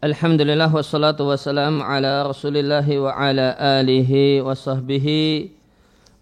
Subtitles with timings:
[0.00, 3.52] Alhamdulillah wassalatu wassalam ala rasulillah wa ala
[3.84, 5.52] alihi wa sahbihi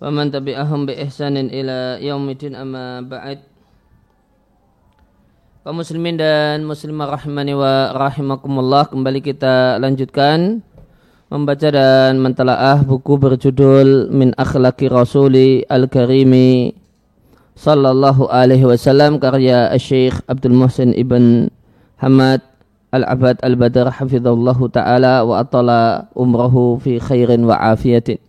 [0.03, 3.39] wa man tabi'ahum bi ihsanin ila yaumidin amma ba'd.
[5.63, 10.59] Kaum muslimin dan muslimah rahimani wa rahimakumullah kembali kita lanjutkan
[11.29, 16.73] membaca dan mentelaah buku berjudul Min Akhlaki Rasuli Al-Karimi
[17.59, 21.51] sallallahu alaihi wasallam karya Syekh Abdul Muhsin ibn
[21.99, 22.39] Hamad
[22.95, 28.23] Al-Abad Al-Badar hafizallahu taala wa atala umrahu fi khairin wa afiyatin.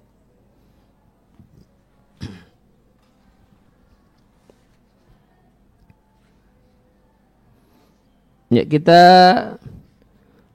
[8.49, 9.01] Ya, kita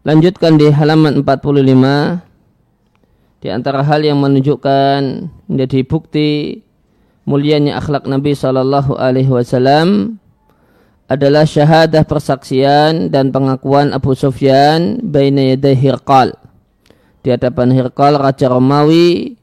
[0.03, 2.27] lanjutkan di halaman 45
[3.39, 6.59] di antara hal yang menunjukkan menjadi bukti
[7.25, 10.21] mulianya akhlak Nabi sallallahu alaihi wasallam
[11.09, 16.33] adalah syahadah persaksian dan pengakuan Abu Sufyan baina yaday Hirqal
[17.25, 19.41] di hadapan Hirqal Raja Romawi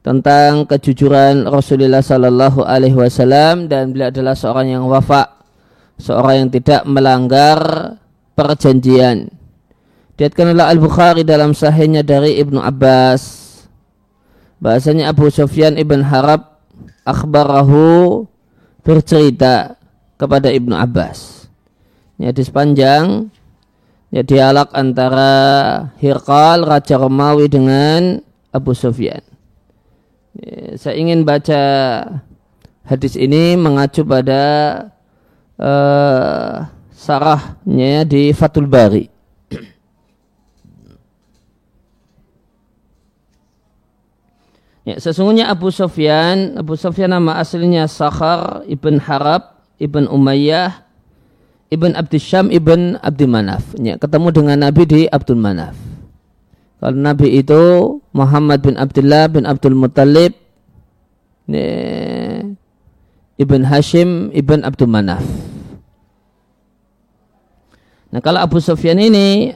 [0.00, 5.36] tentang kejujuran Rasulullah Sallallahu Alaihi Wasallam dan beliau adalah seorang yang wafa,
[6.00, 7.60] seorang yang tidak melanggar
[8.32, 9.28] perjanjian.
[10.16, 13.46] Diatkan oleh Al Bukhari dalam sahihnya dari Ibnu Abbas.
[14.58, 16.47] Bahasanya Abu Sufyan ibn Harab
[17.08, 18.24] akhbarahu
[18.84, 19.80] bercerita
[20.20, 21.48] kepada Ibnu Abbas.
[22.20, 23.30] Ya di sepanjang
[24.12, 25.32] ya dialog antara
[26.02, 28.20] Hirqal Raja Romawi dengan
[28.52, 29.22] Abu Sufyan.
[30.38, 31.62] Ya, saya ingin baca
[32.84, 34.44] hadis ini mengacu pada
[35.60, 39.17] uh, sarahnya di Fatul Bari.
[44.88, 50.80] Ya, sesungguhnya Abu Sufyan, Abu Sufyan nama aslinya Sakhar ibn Harab ibn Umayyah
[51.68, 53.76] ibn Abdisham ibn Abdi Manaf.
[53.76, 55.76] Ya, ketemu dengan Nabi di Abdul Manaf.
[56.80, 57.62] Kalau Nabi itu
[58.16, 60.32] Muhammad bin Abdullah bin Abdul Muttalib
[61.44, 62.48] ya,
[63.36, 65.20] ibn Hashim ibn Abdul Manaf.
[68.08, 69.52] Nah kalau Abu Sufyan ini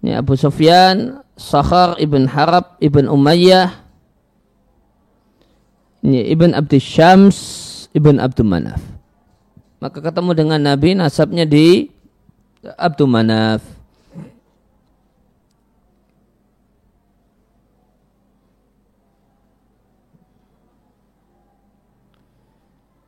[0.00, 3.79] ya Abu Sufyan Sakhar ibn Harab ibn Umayyah ya,
[6.04, 7.38] ibn Abdi Syams
[7.92, 9.00] ibn Abdul Manaf
[9.80, 11.88] maka ketemu dengan Nabi nasabnya di
[12.60, 13.64] Abdul Manaf.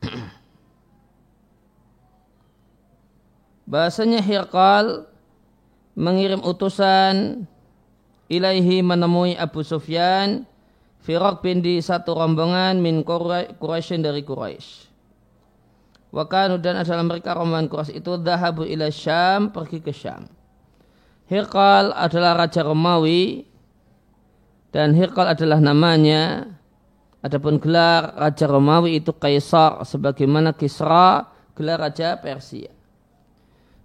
[3.69, 5.05] Bahasanya Hirqal
[5.93, 7.45] mengirim utusan
[8.33, 10.49] ilaihi menemui Abu Sufyan
[11.03, 14.87] Firak bin di satu rombongan min Quraisy dari Quraisy.
[16.15, 20.31] Wakanu dan adalah mereka rombongan Quraisy itu dahabu ila Syam pergi ke Syam.
[21.27, 23.43] Hirqal adalah raja Romawi
[24.71, 26.47] dan Hirqal adalah namanya.
[27.23, 32.71] Adapun gelar raja Romawi itu Kaisar sebagaimana Kisra gelar raja Persia.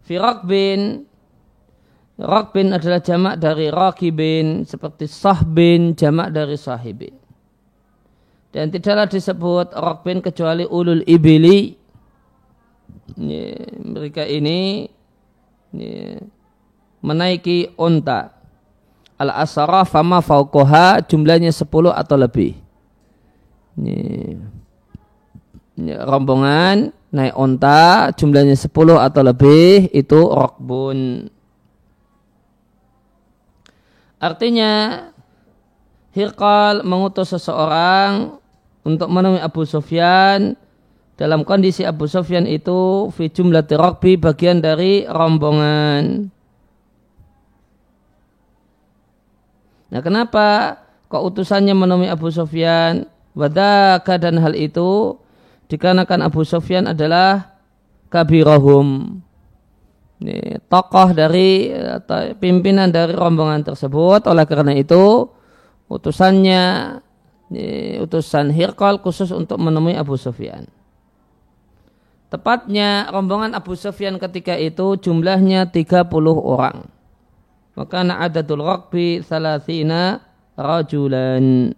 [0.07, 1.07] Firak bin
[2.19, 7.15] Rakbin adalah jamak dari Rakibin seperti Sahbin jamak dari Sahibin.
[8.51, 11.79] Dan tidaklah disebut Rakbin kecuali ulul ibili.
[13.15, 14.91] Ya, mereka ini
[15.71, 16.19] ya,
[17.07, 18.35] menaiki onta
[19.15, 22.59] al asara fama faukoha jumlahnya 10 atau lebih.
[23.79, 24.35] Ya,
[25.79, 31.31] ya, rombongan naik onta jumlahnya 10 atau lebih itu rokbun
[34.19, 34.73] artinya
[36.15, 38.39] Hirqal mengutus seseorang
[38.83, 40.59] untuk menemui Abu Sufyan
[41.19, 46.31] dalam kondisi Abu Sufyan itu fi jumlah rokbi bagian dari rombongan.
[49.89, 50.79] Nah kenapa
[51.11, 53.09] kok utusannya menemui Abu Sufyan?
[53.39, 55.15] Wadaka dan hal itu
[55.71, 57.55] dikarenakan Abu Sufyan adalah
[58.11, 59.21] kabirahum.
[60.19, 64.27] Ini, tokoh dari atau pimpinan dari rombongan tersebut.
[64.27, 65.31] Oleh karena itu
[65.87, 66.65] utusannya
[67.49, 70.69] ini, utusan Hirqal khusus untuk menemui Abu Sufyan.
[72.29, 76.85] Tepatnya rombongan Abu Sufyan ketika itu jumlahnya 30 orang.
[77.73, 80.21] Maka adatul raqbi salasina
[80.59, 81.73] rajulan.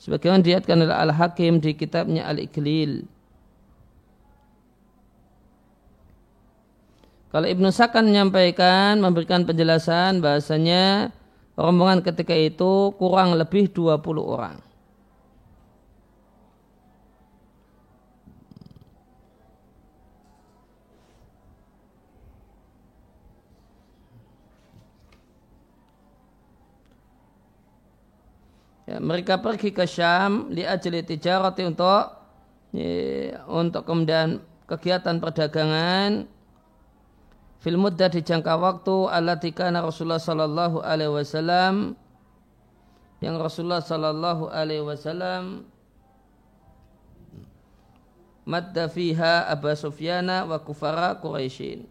[0.00, 3.04] Sebagaimana diatkan oleh Al-Hakim di kitabnya Al-Iqlil.
[7.30, 11.14] Kalau Ibnu Sakan menyampaikan, memberikan penjelasan bahasanya
[11.54, 14.58] rombongan ketika itu kurang lebih 20 orang.
[28.90, 32.10] Ya, mereka pergi ke Syam li ajli tijarati untuk
[32.74, 36.39] ya, untuk kemudian kegiatan perdagangan
[37.60, 41.92] fil muddah di jangka waktu allati kana Rasulullah sallallahu alaihi wasallam
[43.20, 45.68] yang Rasulullah sallallahu alaihi wasallam
[48.48, 51.84] madda fiha Aba Sufyana wa kufara Quraisyin.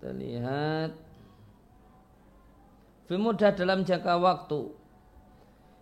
[0.00, 0.96] Kita lihat
[3.04, 4.79] fi mudah dalam jangka waktu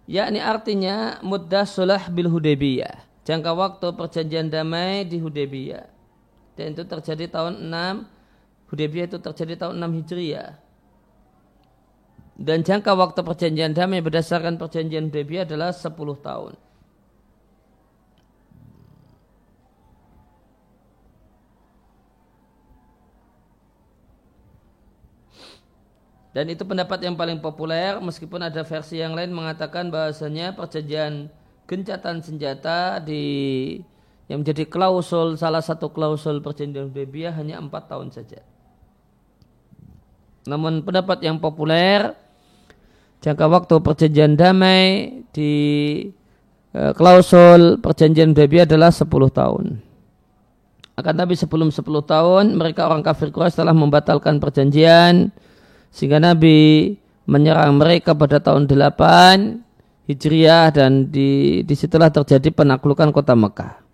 [0.08, 3.05] yakni artinya mudah sulah bil Hudaybiyah.
[3.28, 5.84] Jangka waktu perjanjian damai di Hudaybiyah.
[6.56, 10.56] Dan itu terjadi tahun 6 Hudaybiyah itu terjadi tahun 6 Hijriah.
[12.38, 15.93] Dan jangka waktu perjanjian damai berdasarkan perjanjian Hudaybiyah adalah 10
[16.25, 16.56] tahun.
[26.36, 31.32] Dan itu pendapat yang paling populer meskipun ada versi yang lain mengatakan bahasanya perjanjian
[31.64, 33.25] gencatan senjata di
[34.28, 38.44] yang menjadi klausul salah satu klausul perjanjian Hudaybiyah hanya empat tahun saja.
[40.44, 42.12] Namun pendapat yang populer
[43.24, 45.52] jangka waktu perjanjian damai di
[46.76, 49.66] e, klausul perjanjian Hudaybiyah adalah 10 tahun.
[50.92, 55.32] Akan tapi sebelum 10 tahun mereka orang kafir Quraisy telah membatalkan perjanjian
[55.98, 56.94] sehingga Nabi
[57.26, 63.88] menyerang mereka pada tahun 8 Hijriah dan di di situlah terjadi penaklukan kota Mekah.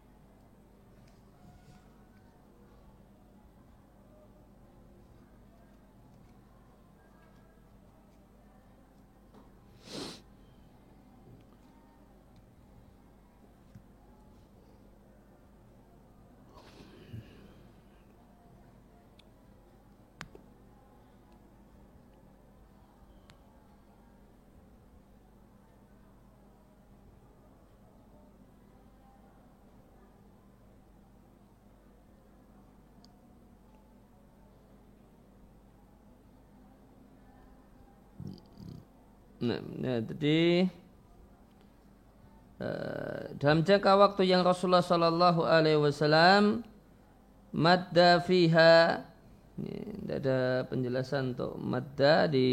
[39.85, 40.65] Nah, jadi
[42.57, 46.65] uh, dalam jangka waktu yang Rasulullah Shallallahu Alaihi Wasallam
[47.53, 49.05] madda fiha
[49.61, 52.49] tidak ada penjelasan untuk madda di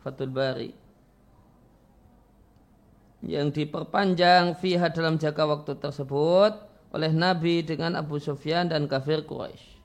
[0.00, 0.72] Fatul Bari
[3.20, 6.52] yang diperpanjang fiha dalam jangka waktu tersebut
[6.96, 9.75] oleh Nabi dengan Abu Sufyan dan kafir Quraisy.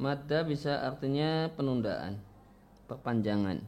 [0.00, 2.16] Madda bisa artinya penundaan,
[2.88, 3.60] perpanjangan.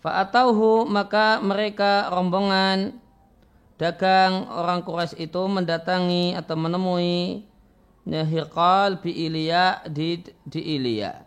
[0.00, 2.96] Fa'atauhu maka mereka rombongan
[3.76, 7.44] dagang orang Quraisy itu mendatangi atau menemui
[8.06, 11.25] Hirqal bi Ilya di, di Ilya.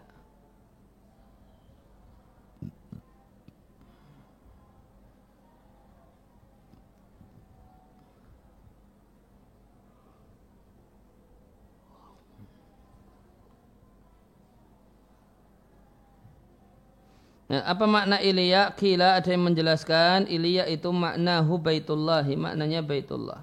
[17.50, 18.78] Nah, apa makna Ilya?
[18.78, 23.42] Kila ada yang menjelaskan Ilya itu makna baitullah, maknanya baitullah.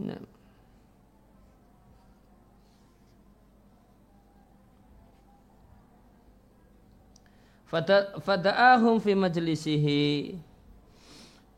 [0.00, 0.22] Nah.
[7.68, 10.40] Fada'ahum fi majlisihi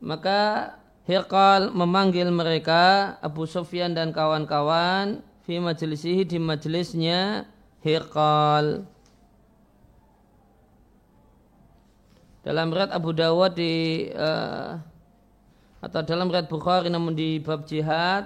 [0.01, 0.73] maka
[1.05, 7.49] Hirqal memanggil mereka Abu Sufyan dan kawan-kawan fi majlisihi di majlisnya
[7.81, 8.85] Hirqal.
[12.41, 14.81] dalam riwayat Abu Dawud di uh,
[15.81, 18.25] atau dalam riwayat Bukhari namun di bab jihad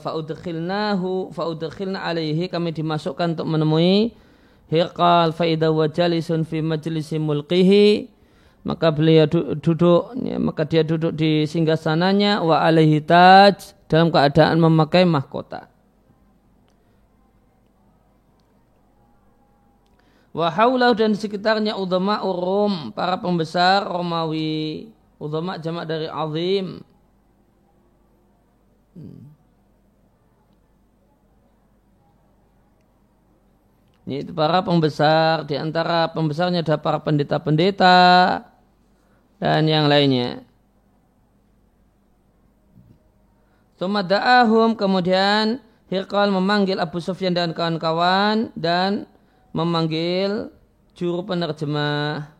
[0.00, 4.16] faudkhilnahu faudkhilna alaihi kami dimasukkan untuk menemui
[4.72, 8.08] Hirqal faida wajalisun fi majlisi mulqihi
[8.64, 9.28] maka beliau
[9.60, 15.68] duduk ya, maka dia duduk di singgasananya wa alaihi taj dalam keadaan memakai mahkota
[20.32, 20.48] Wa
[20.96, 24.88] dan di sekitarnya udama urum, para pembesar Romawi.
[25.20, 26.80] Udama jamak dari azim.
[28.96, 29.31] Hmm.
[34.12, 38.44] Ini itu para pembesar, di antara pembesarnya ada para pendeta-pendeta
[39.40, 40.44] dan yang lainnya.
[43.80, 49.08] Sumada'ahum kemudian Hirqal memanggil Abu Sufyan dan kawan-kawan dan
[49.56, 50.52] memanggil
[50.92, 52.36] juru penerjemah.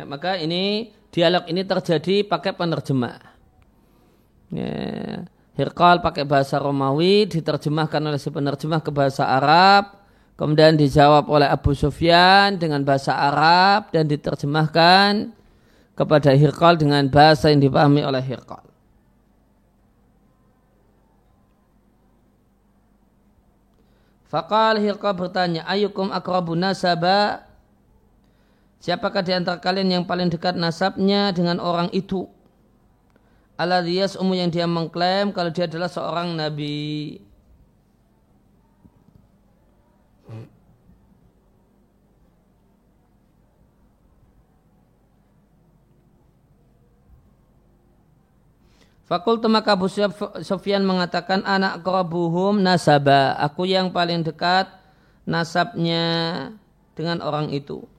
[0.00, 3.20] Nah, maka ini dialog ini terjadi pakai penerjemah.
[4.48, 5.28] Ya.
[5.60, 9.92] Hirqal pakai bahasa Romawi, diterjemahkan oleh si penerjemah ke bahasa Arab,
[10.40, 15.36] kemudian dijawab oleh Abu Sufyan dengan bahasa Arab dan diterjemahkan
[15.92, 18.64] kepada Hirqal dengan bahasa yang dipahami oleh Hirqal.
[24.32, 27.49] Fakal Hirqal bertanya, ayukum akrabu nasaba?
[28.80, 32.24] Siapakah di antara kalian yang paling dekat nasabnya dengan orang itu?
[33.60, 37.20] aladhiyas umu yang dia mengklaim kalau dia adalah seorang nabi.
[49.04, 49.90] Fakultu maka Abu
[50.38, 53.34] Sufyan mengatakan anak kerabuhum nasaba.
[53.42, 54.70] Aku yang paling dekat
[55.26, 56.06] nasabnya
[56.94, 57.89] dengan orang itu.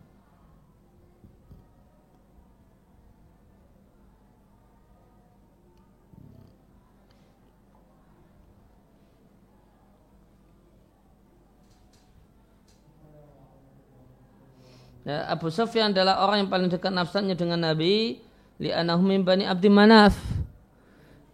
[15.12, 18.24] Ya, Abu Sufyan adalah orang yang paling dekat nafsanya dengan Nabi
[18.64, 20.16] li'anahu min bani Abdi Manaf.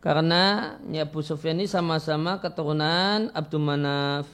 [0.01, 4.25] Karena ya Abu Sufyan ini sama-sama keturunan Abdul Manaf.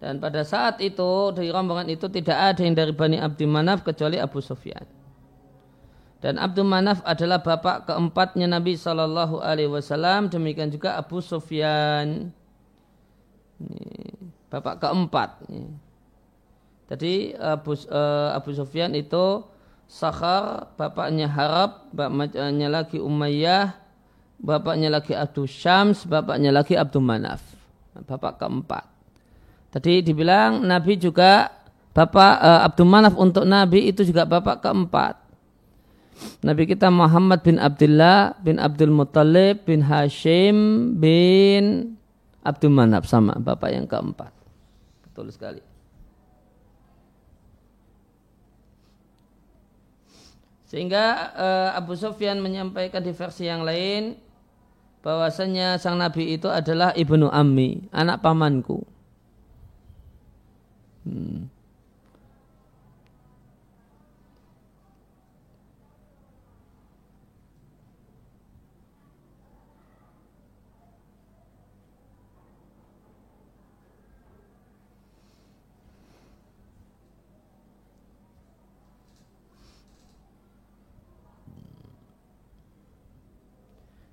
[0.00, 4.16] Dan pada saat itu dari rombongan itu tidak ada yang dari Bani Abdi Manaf kecuali
[4.16, 4.86] Abu Sufyan.
[6.24, 10.32] Dan Abdul Manaf adalah bapak keempatnya Nabi Wasallam.
[10.32, 12.30] Demikian juga Abu Sufyan
[14.48, 15.30] bapak keempat.
[16.88, 19.44] Jadi Abu, uh, Abu Sufyan itu
[19.88, 23.76] Sakhar, bapaknya Harab, bapaknya lagi Umayyah,
[24.40, 27.40] bapaknya lagi Abdul Syams, bapaknya lagi Abdul Manaf.
[27.98, 28.84] Bapak keempat.
[29.68, 31.52] Tadi dibilang Nabi juga
[31.92, 35.28] bapak uh, Abdul Manaf untuk Nabi itu juga bapak keempat.
[36.42, 40.56] Nabi kita Muhammad bin Abdullah bin Abdul Muttalib bin Hashim
[40.98, 41.97] bin
[42.48, 44.32] Abdul Manab sama bapak yang keempat.
[45.04, 45.60] Betul sekali.
[50.68, 54.20] Sehingga uh, Abu Sufyan menyampaikan di versi yang lain
[55.00, 58.84] bahwasanya sang nabi itu adalah ibnu ammi, anak pamanku.
[61.08, 61.48] Hmm.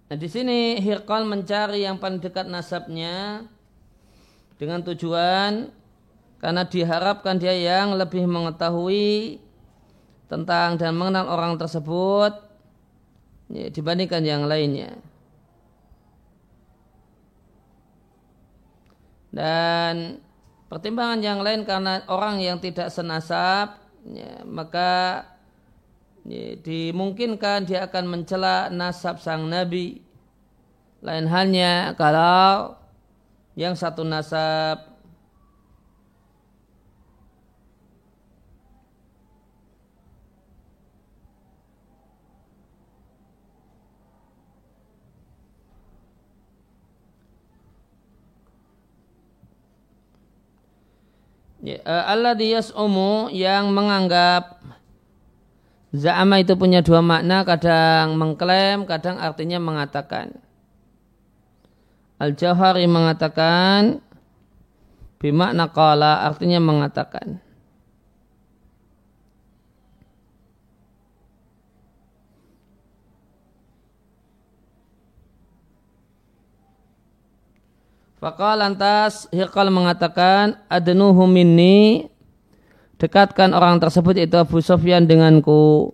[0.05, 3.41] Nah di sini Hirqal mencari yang paling dekat nasabnya
[4.61, 5.73] dengan tujuan
[6.37, 9.41] karena diharapkan dia yang lebih mengetahui
[10.29, 12.37] tentang dan mengenal orang tersebut
[13.49, 14.93] ya, dibandingkan yang lainnya.
[19.33, 20.21] Dan
[20.69, 25.25] pertimbangan yang lain karena orang yang tidak senasab ya, maka
[26.65, 30.01] dimungkinkan dia akan mencela nasab sang nabi.
[31.05, 32.73] Lain halnya kalau
[33.53, 34.95] yang satu nasab
[51.65, 52.33] ya, eh, Allah
[53.33, 54.54] yang menganggap
[55.95, 60.35] Za'ama itu punya dua makna, kadang mengklaim, kadang artinya mengatakan.
[62.19, 64.03] Al-Jauhari mengatakan
[65.23, 67.39] bimakna qala artinya mengatakan.
[78.19, 82.09] Fakal lantas Hirqal mengatakan adnuhu minni
[82.99, 85.91] dekatkan orang tersebut itu Abu Sufyan denganku.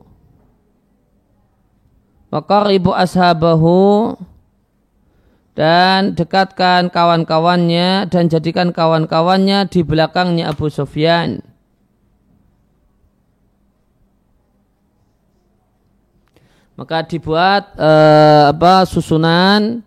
[2.31, 4.15] Wakaribu ashabahu
[5.51, 11.43] dan dekatkan kawan-kawannya dan jadikan kawan-kawannya di belakangnya Abu Sufyan.
[16.79, 19.86] Maka dibuat uh, apa susunan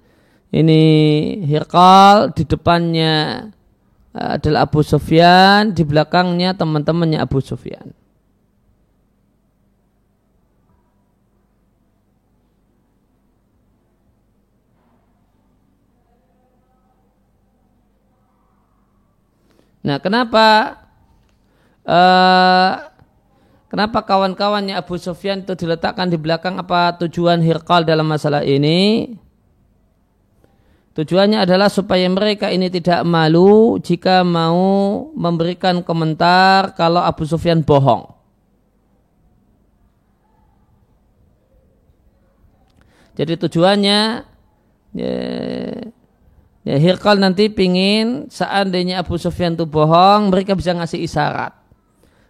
[0.54, 0.82] ini
[1.42, 3.14] Hirqal di depannya
[3.50, 3.54] eh,
[4.14, 7.90] adalah Abu Sufyan, di belakangnya teman-temannya Abu Sufyan.
[19.84, 20.80] Nah, kenapa
[21.84, 22.72] uh,
[23.68, 29.12] kenapa kawan-kawannya Abu Sufyan itu diletakkan di belakang apa tujuan Hirqal dalam masalah ini?
[30.94, 38.14] Tujuannya adalah supaya mereka ini tidak malu jika mau memberikan komentar kalau Abu Sufyan bohong.
[43.18, 44.22] Jadi tujuannya
[44.94, 45.14] ya,
[46.62, 51.58] ya Hirkal nanti pingin seandainya Abu Sufyan itu bohong, mereka bisa ngasih isyarat.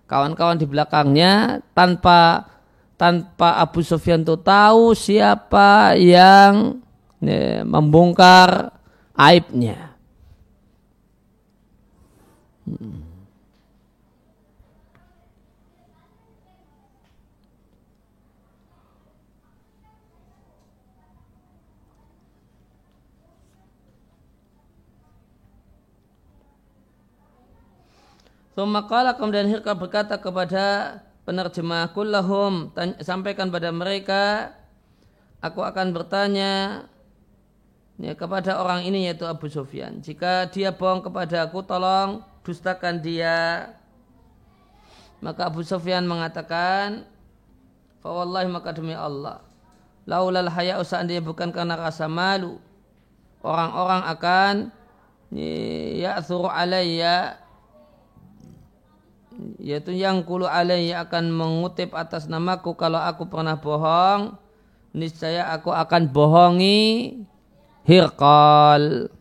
[0.09, 2.49] Kawan-kawan di belakangnya tanpa
[2.97, 6.84] tanpa Abu Sufyan itu tahu siapa yang ya,
[7.65, 8.75] membongkar
[9.17, 9.97] aibnya.
[12.65, 13.05] Hmm.
[28.55, 28.87] Thumma
[29.19, 32.71] kemudian Hirka berkata kepada penerjemah kullahum
[33.03, 34.55] sampaikan pada mereka
[35.43, 36.87] aku akan bertanya
[38.01, 40.03] ya, kepada orang ini yaitu Abu Sufyan.
[40.03, 43.71] Jika dia bohong kepada aku, tolong dustakan dia.
[45.25, 47.09] Maka Abu Sufyan mengatakan,
[48.05, 49.41] Fawallahi maka demi Allah.
[50.05, 52.61] Laulal haya'u seandainya bukan karena rasa malu.
[53.41, 54.55] Orang-orang akan
[55.33, 57.41] ya'thuru alayya
[59.59, 64.39] yaitu yang kulu alayya akan mengutip atas namaku kalau aku pernah bohong
[64.95, 67.19] niscaya aku akan bohongi
[67.85, 69.13] Hirqal.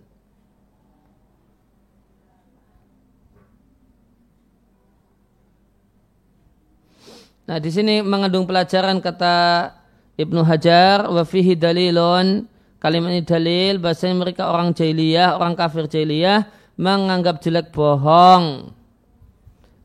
[7.44, 9.68] Nah, di sini mengandung pelajaran kata
[10.16, 12.48] Ibnu Hajar wa fihi dalilun
[12.80, 16.48] kalimat ini dalil bahasanya mereka orang jahiliyah, orang kafir jahiliyah
[16.80, 18.72] menganggap jelek bohong.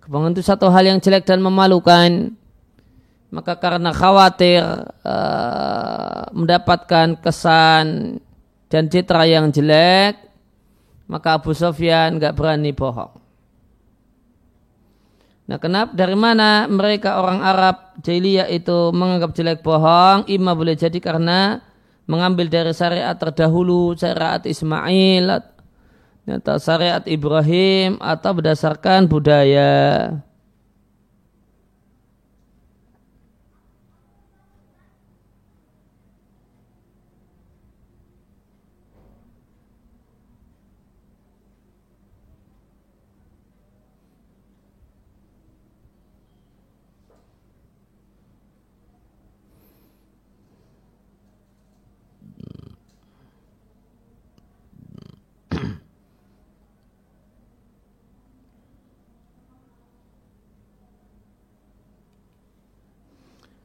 [0.06, 2.30] Kebohongan itu satu hal yang jelek dan memalukan.
[3.28, 4.64] Maka karena khawatir
[5.04, 8.16] uh, mendapatkan kesan
[8.68, 10.20] dan citra yang jelek,
[11.08, 13.16] maka Abu Sofyan nggak berani bohong.
[15.48, 20.28] Nah, kenapa dari mana mereka orang Arab jahiliyah itu menganggap jelek bohong?
[20.28, 21.64] Ima boleh jadi karena
[22.04, 25.40] mengambil dari syariat terdahulu, syariat Ismail
[26.28, 30.12] atau syariat Ibrahim atau berdasarkan budaya.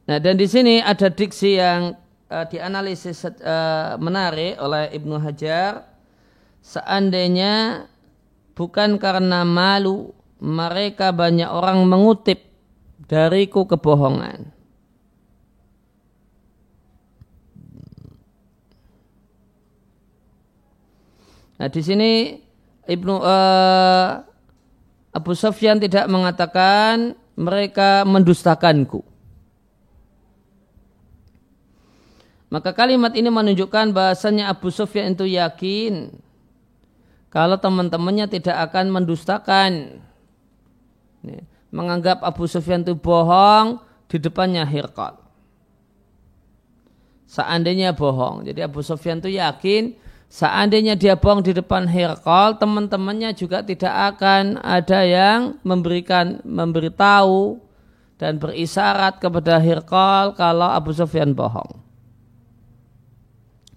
[0.03, 1.95] Nah, dan di sini ada diksi yang
[2.27, 5.87] uh, dianalisis uh, menarik oleh Ibnu Hajar.
[6.59, 7.87] Seandainya
[8.55, 10.11] bukan karena malu,
[10.43, 12.43] mereka banyak orang mengutip
[13.07, 14.51] dariku kebohongan.
[21.63, 22.11] Nah, di sini
[22.83, 24.19] Ibnu uh,
[25.15, 29.12] Abu Sufyan tidak mengatakan mereka mendustakanku.
[32.53, 36.13] Maka kalimat ini menunjukkan bahasanya Abu Sufyan itu yakin
[37.33, 39.97] kalau teman-temannya tidak akan mendustakan
[41.73, 45.17] menganggap Abu Sufyan itu bohong di depannya Hirqal.
[47.25, 48.45] Seandainya bohong.
[48.45, 49.97] Jadi Abu Sufyan itu yakin
[50.29, 57.57] seandainya dia bohong di depan Hirqal, teman-temannya juga tidak akan ada yang memberikan memberitahu
[58.21, 61.82] dan berisyarat kepada Hirqal kalau Abu Sufyan bohong.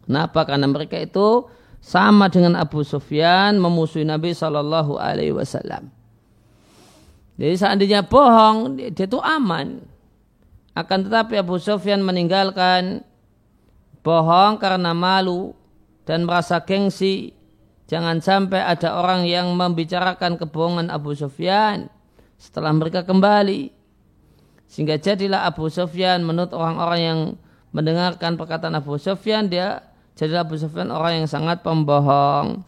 [0.07, 0.47] Kenapa?
[0.47, 1.51] Karena mereka itu
[1.83, 5.91] sama dengan Abu Sufyan memusuhi Nabi Shallallahu Alaihi Wasallam.
[7.37, 9.85] Jadi seandainya bohong, dia itu aman.
[10.73, 13.05] Akan tetapi Abu Sufyan meninggalkan
[14.01, 15.53] bohong karena malu
[16.09, 17.37] dan merasa gengsi.
[17.87, 21.87] Jangan sampai ada orang yang membicarakan kebohongan Abu Sufyan
[22.35, 23.71] setelah mereka kembali.
[24.67, 27.21] Sehingga jadilah Abu Sufyan menurut orang-orang yang
[27.71, 29.86] mendengarkan perkataan Abu Sufyan dia
[30.17, 32.65] jadilah Abu Sufyan orang yang sangat pembohong.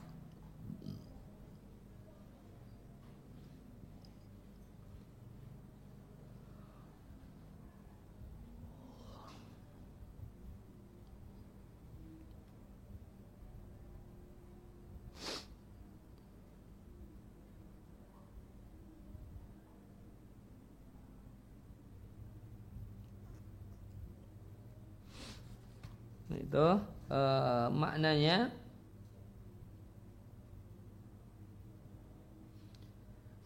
[26.49, 28.53] itu uh, maknanya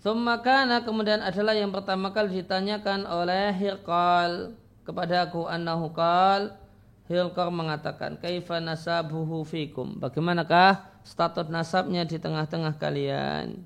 [0.02, 4.50] Summakana kemudian adalah yang pertama kali ditanyakan oleh Hirqal
[4.82, 6.58] kepada aku annahu qal.
[7.06, 10.02] Hirqal mengatakan kaifa nasabuhu fikum?
[10.02, 13.62] Bagaimanakah status nasabnya di tengah-tengah kalian?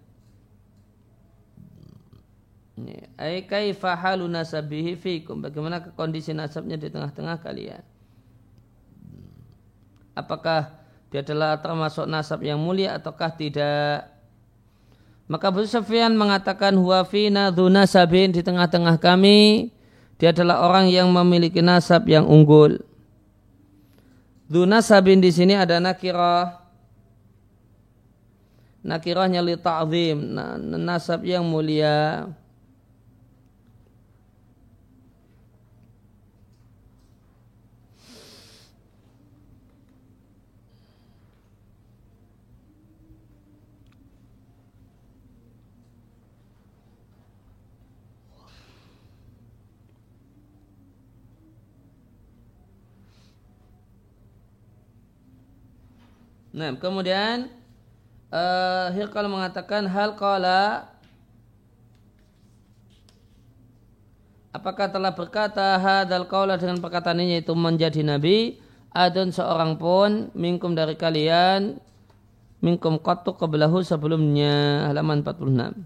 [3.17, 5.41] Ai kaifa halu nasabihi fikum?
[5.41, 7.96] Bagaimana kondisi nasabnya di tengah-tengah kalian
[10.17, 10.73] apakah
[11.13, 14.09] dia adalah termasuk nasab yang mulia ataukah tidak?
[15.29, 19.71] Maka Abu Sufyan mengatakan huwa fina nasabin di tengah-tengah kami
[20.17, 22.81] dia adalah orang yang memiliki nasab yang unggul.
[24.49, 26.65] Nasabin di sini ada nakirah.
[28.87, 30.39] Nakirahnya li ta'zim
[30.79, 32.31] nasab yang mulia
[56.57, 57.53] Nah, kemudian
[58.33, 58.89] uh,
[59.29, 60.89] mengatakan hal qala
[64.57, 68.57] Apakah telah berkata hadal qaula dengan perkataan ini itu menjadi nabi?
[68.89, 71.77] Adun seorang pun minkum dari kalian
[72.65, 75.85] minkum qattu qablahu sebelumnya halaman 46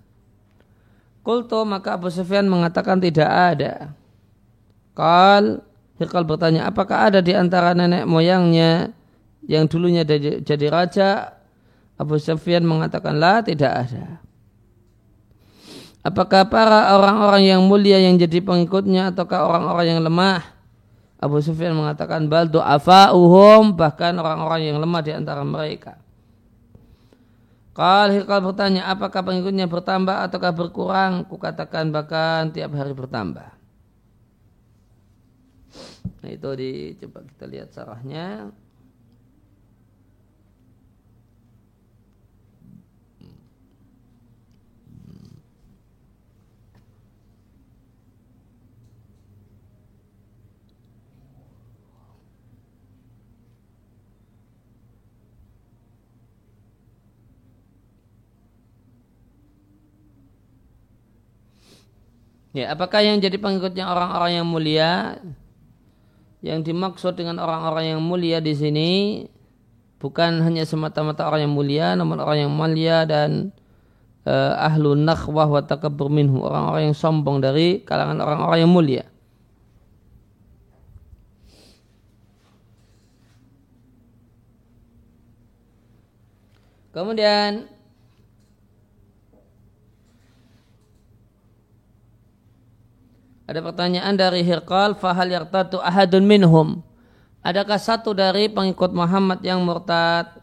[1.26, 3.90] Kultu maka Abu Sufyan mengatakan tidak ada.
[4.94, 5.66] Kal
[5.98, 8.94] Hirqal bertanya apakah ada di antara nenek moyangnya
[9.48, 10.04] yang dulunya
[10.40, 11.40] jadi raja
[12.00, 14.24] Abu Sufyan mengatakanlah tidak ada.
[16.00, 20.40] Apakah para orang-orang yang mulia yang jadi pengikutnya ataukah orang-orang yang lemah?
[21.20, 26.00] Abu Sufyan mengatakan bal du'afa'uhum bahkan orang-orang yang lemah di antara mereka.
[27.76, 31.28] Kalau Hikal bertanya apakah pengikutnya bertambah ataukah berkurang?
[31.28, 33.48] Kukatakan bahkan tiap hari bertambah.
[36.24, 38.48] Nah itu dicoba kita lihat sarahnya.
[62.50, 65.22] Ya, apakah yang jadi pengikutnya orang-orang yang mulia?
[66.42, 68.90] Yang dimaksud dengan orang-orang yang mulia di sini
[70.00, 73.52] bukan hanya semata-mata orang yang mulia, namun orang yang mulia dan
[74.26, 79.04] uh, ahlu nakhwah wa takabbur minhu, orang-orang yang sombong dari kalangan orang-orang yang mulia.
[86.90, 87.70] Kemudian
[93.50, 96.86] Ada pertanyaan dari Hirqal, fahal yartatu ahadun minhum.
[97.42, 100.38] Adakah satu dari pengikut Muhammad yang murtad?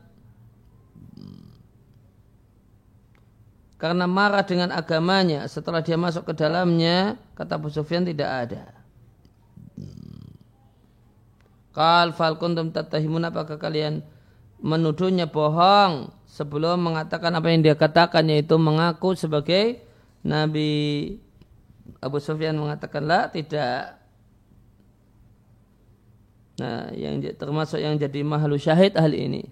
[3.79, 8.75] Karena marah dengan agamanya setelah dia masuk ke dalamnya, kata Abu Sufyan tidak ada.
[11.71, 14.03] Kal fal kuntum tatahimun apakah kalian
[14.59, 19.79] menuduhnya bohong sebelum mengatakan apa yang dia katakan yaitu mengaku sebagai
[20.25, 21.21] nabi
[22.03, 23.97] Abu Sufyan mengatakan lah tidak.
[26.57, 29.45] Nah, yang termasuk yang jadi mahalu syahid hal ini.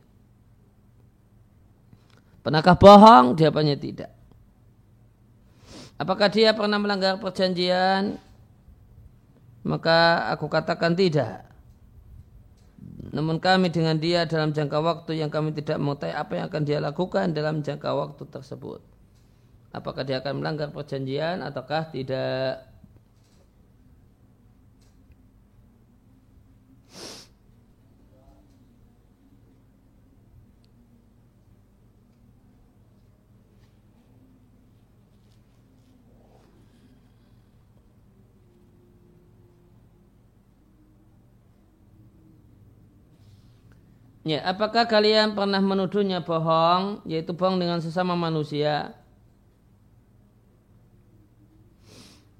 [2.41, 3.37] Pernahkah bohong?
[3.37, 4.11] Jawabannya tidak.
[5.95, 8.17] Apakah dia pernah melanggar perjanjian?
[9.65, 11.45] Maka aku katakan tidak.
[13.15, 16.77] Namun kami dengan dia dalam jangka waktu yang kami tidak mengetahui apa yang akan dia
[16.83, 18.94] lakukan dalam jangka waktu tersebut.
[19.75, 22.63] Apakah dia akan melanggar perjanjian ataukah tidak?
[44.25, 49.04] Ya, apakah kalian pernah menuduhnya bohong, yaitu bohong dengan sesama manusia?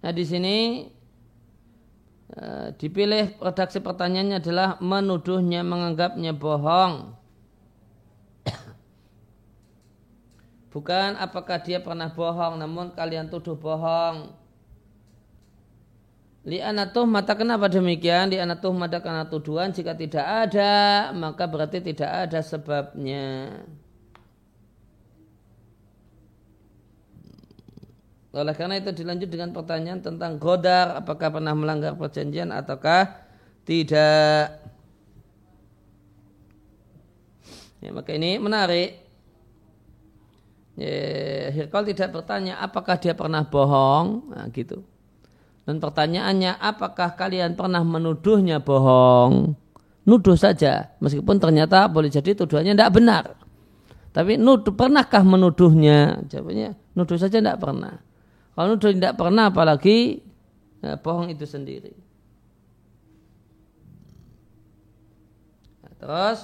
[0.05, 0.85] Nah, di sini
[2.37, 7.17] uh, dipilih redaksi pertanyaannya adalah menuduhnya, menganggapnya bohong.
[10.77, 14.29] Bukan apakah dia pernah bohong, namun kalian tuduh bohong.
[16.45, 18.29] Li anatuh mata kenapa demikian?
[18.29, 23.49] Li anatuh mata karena tuduhan jika tidak ada maka berarti tidak ada sebabnya.
[28.35, 33.23] Oleh karena itu dilanjut dengan pertanyaan tentang godar apakah pernah melanggar perjanjian ataukah
[33.63, 34.59] tidak.
[37.79, 38.99] Ya, maka ini menarik.
[40.75, 44.83] Ya, Hirkal tidak bertanya apakah dia pernah bohong, nah, gitu.
[45.63, 49.55] Dan pertanyaannya, apakah kalian pernah menuduhnya bohong?
[50.05, 53.25] Nuduh saja, meskipun ternyata boleh jadi tuduhannya tidak benar.
[54.13, 56.21] Tapi nuduh, pernahkah menuduhnya?
[56.29, 58.04] Jawabannya, nuduh saja tidak pernah.
[58.55, 60.23] Kalau nuduh tidak pernah, apalagi
[60.79, 61.91] ya, bohong itu sendiri.
[65.83, 66.39] Nah, terus,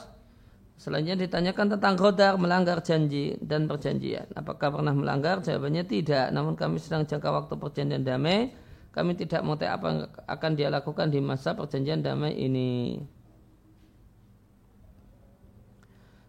[0.75, 4.27] selanjutnya ditanyakan tentang kodar, melanggar janji dan perjanjian.
[4.35, 5.39] Apakah pernah melanggar?
[5.39, 6.35] Jawabannya tidak.
[6.35, 8.51] Namun kami sedang jangka waktu perjanjian damai
[8.91, 12.99] kami tidak mau tahu apa yang akan dia lakukan di masa perjanjian damai ini.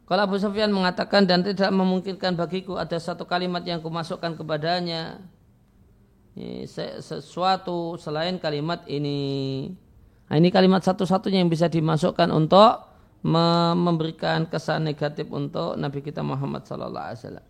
[0.07, 5.19] Kalau Abu Sufyan mengatakan dan tidak memungkinkan bagiku ada satu kalimat yang kumasukkan kepadanya
[7.03, 9.69] sesuatu selain kalimat ini.
[10.33, 12.89] Nah, ini kalimat satu-satunya yang bisa dimasukkan untuk
[13.23, 17.47] memberikan kesan negatif untuk Nabi kita Muhammad Sallallahu Alaihi Wasallam.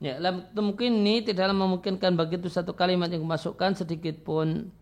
[0.00, 0.16] Ya,
[0.56, 4.72] mungkin ini tidak memungkinkan begitu satu kalimat yang dimasukkan sedikit pun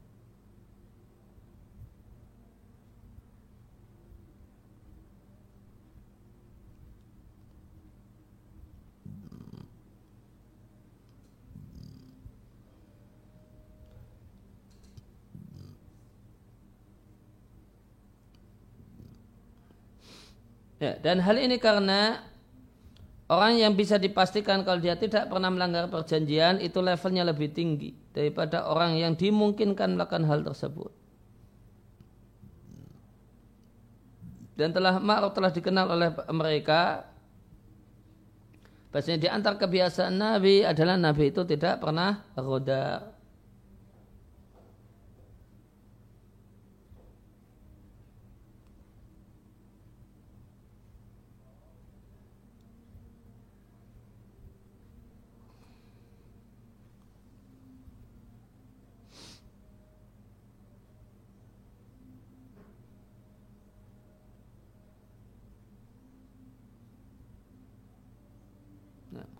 [20.79, 22.23] Ya, dan hal ini karena
[23.29, 28.65] Orang yang bisa dipastikan kalau dia tidak pernah melanggar perjanjian itu levelnya lebih tinggi daripada
[28.65, 30.89] orang yang dimungkinkan melakukan hal tersebut.
[34.57, 37.05] Dan telah ma'ruf telah dikenal oleh mereka
[38.89, 43.13] Bahasanya di antara kebiasaan Nabi adalah Nabi itu tidak pernah roda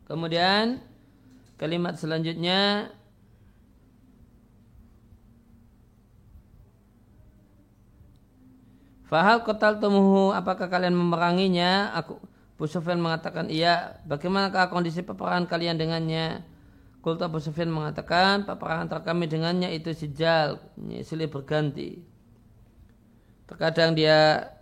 [0.09, 0.81] Kemudian
[1.61, 2.89] kalimat selanjutnya
[9.09, 11.97] Fahal kotal tumuhu apakah kalian memeranginya?
[11.97, 12.21] Aku
[12.61, 14.05] Abu Sufyan mengatakan iya.
[14.05, 16.45] Bagaimanakah kondisi peperangan kalian dengannya?
[17.01, 20.61] Kulta Abu Sufyan mengatakan peperangan antara kami dengannya itu sijal,
[21.01, 22.05] silih berganti.
[23.49, 24.53] Terkadang dia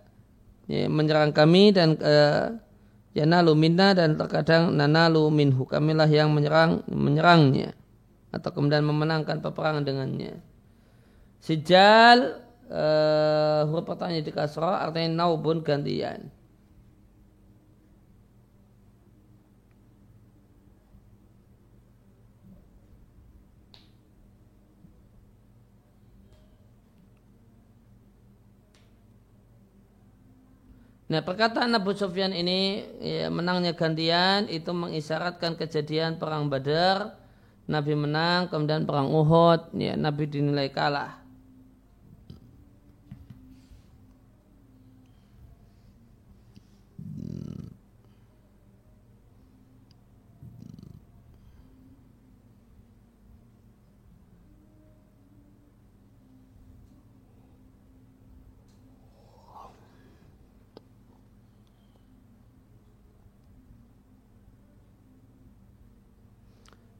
[0.71, 2.55] ya, menyerang kami dan uh,
[3.15, 7.77] yanalu minna dan terkadang nanalu minhu kamilah yang menyerang menyerangnya
[8.31, 10.39] atau kemudian memenangkan peperangan dengannya.
[11.39, 16.27] Sijal uh, huruf pertanyaan di kasrah artinya naubun gantian.
[31.07, 37.15] Nah perkataan Abu Sufyan ini ya, menangnya gantian itu mengisyaratkan kejadian perang Badar,
[37.63, 41.26] Nabi menang, kemudian perang Uhud, ya, Nabi dinilai kalah.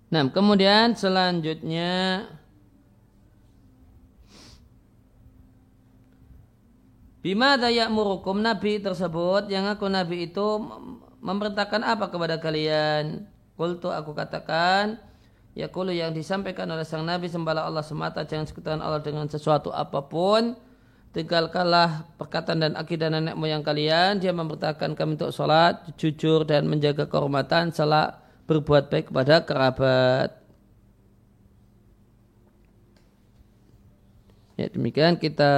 [0.08, 2.24] Nah, kemudian selanjutnya.
[7.20, 10.64] Bima dayak murukum Nabi tersebut yang aku Nabi itu
[11.20, 13.28] memerintahkan apa kepada kalian?
[13.60, 15.02] Kultu aku katakan
[15.58, 19.74] ya kulu yang disampaikan oleh sang Nabi sembahlah Allah semata jangan sekutukan Allah dengan sesuatu
[19.74, 20.56] apa pun.
[21.12, 24.22] Tinggalkanlah perkataan dan akidah nenek moyang kalian.
[24.22, 30.32] Dia memerintahkan kami untuk sholat jujur dan menjaga kehormatan salat berbuat baik kepada kerabat.
[34.58, 35.52] Ya demikian kita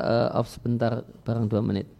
[0.00, 1.95] uh, off sebentar barang dua menit.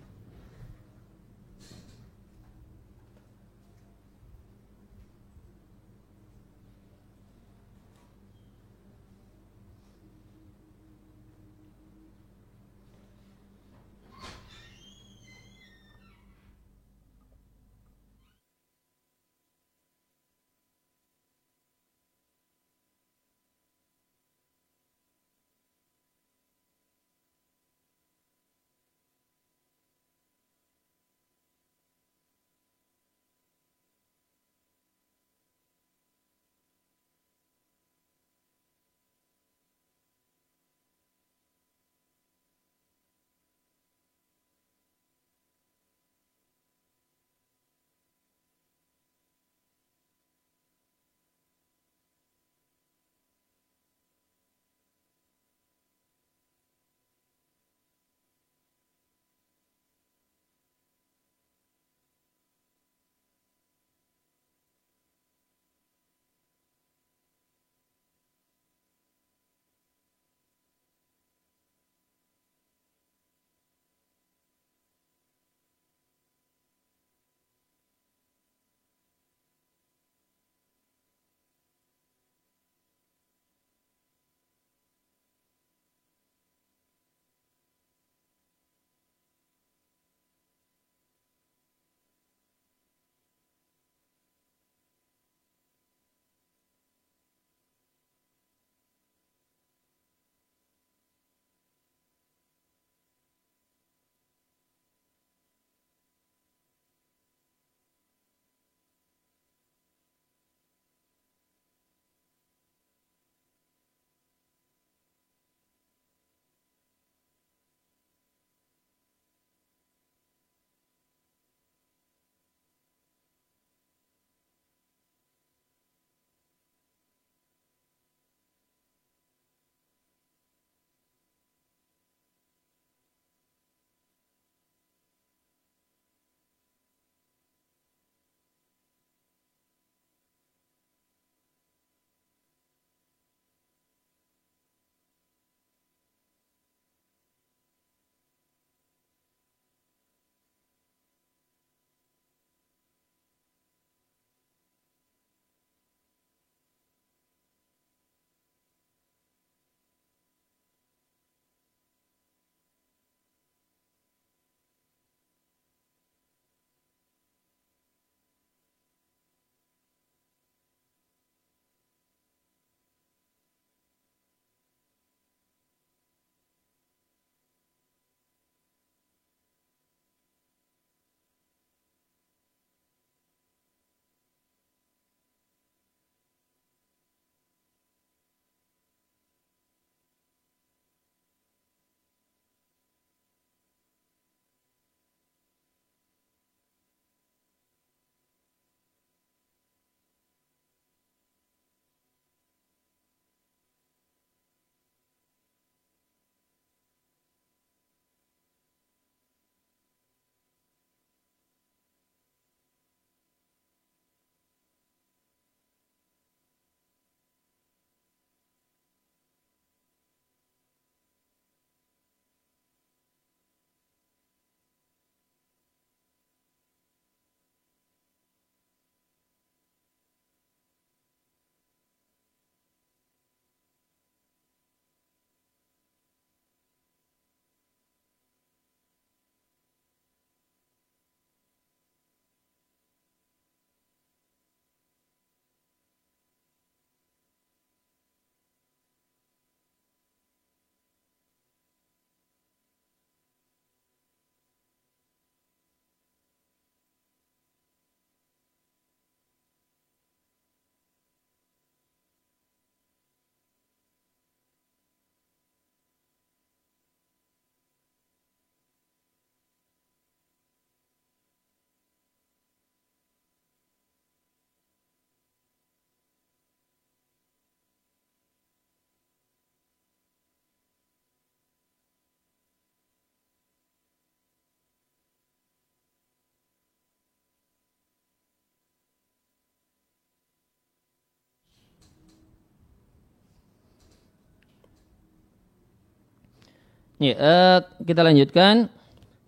[296.96, 298.72] Ya, uh, kita lanjutkan.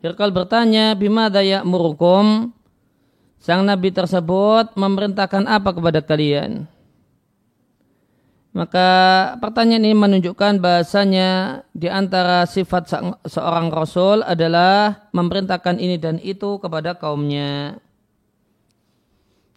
[0.00, 2.54] Hirkal bertanya, bima daya murukum.
[3.38, 6.66] Sang Nabi tersebut memerintahkan apa kepada kalian?
[8.56, 8.88] Maka
[9.38, 12.90] pertanyaan ini menunjukkan bahasanya di antara sifat
[13.28, 17.78] seorang Rasul adalah memerintahkan ini dan itu kepada kaumnya.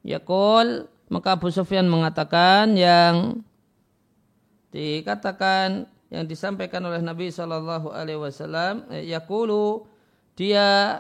[0.06, 3.42] Yakul, maka Abu Sufyan mengatakan yang
[4.70, 9.88] dikatakan yang disampaikan oleh Nabi Shallallahu Alaihi Wasallam, eh, Yakulu
[10.36, 11.00] dia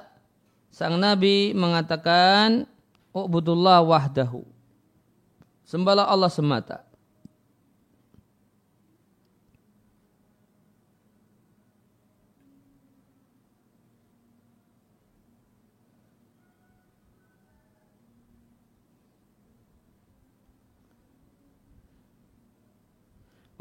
[0.72, 2.64] sang Nabi mengatakan,
[3.12, 4.47] Ubudullah wahdahu.
[5.68, 6.88] Sembahlah Allah semata.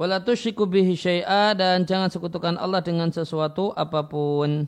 [0.00, 4.64] Wala tusyriku bihi syai'a dan jangan sekutukan Allah dengan sesuatu apa pun.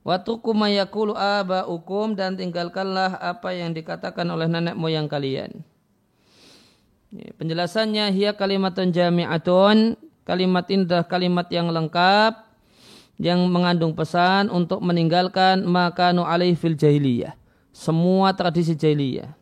[0.00, 5.60] Watuku mayakulu aba'ukum dan tinggalkanlah apa yang dikatakan oleh nenek moyang kalian.
[7.10, 12.48] Penjelasannya hiya kalimatun jami'atun kalimat indah kalimat yang lengkap
[13.20, 17.34] yang mengandung pesan untuk meninggalkan makanu alaih fil jahiliyah
[17.74, 19.39] semua tradisi jahiliyah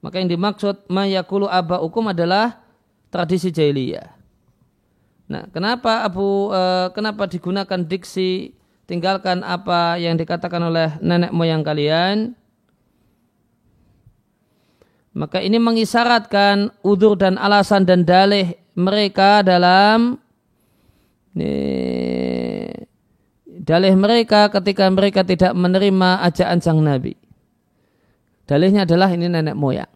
[0.00, 2.64] Maka yang dimaksud mayakulu aba hukum adalah
[3.12, 4.16] tradisi jahiliyah.
[5.30, 8.56] Nah, kenapa Abu uh, kenapa digunakan diksi
[8.88, 12.34] tinggalkan apa yang dikatakan oleh nenek moyang kalian?
[15.14, 20.16] Maka ini mengisyaratkan udur dan alasan dan dalih mereka dalam
[21.36, 21.54] ini,
[23.44, 27.19] dalih mereka ketika mereka tidak menerima ajakan sang Nabi.
[28.50, 29.86] Dalihnya adalah ini nenek moyang.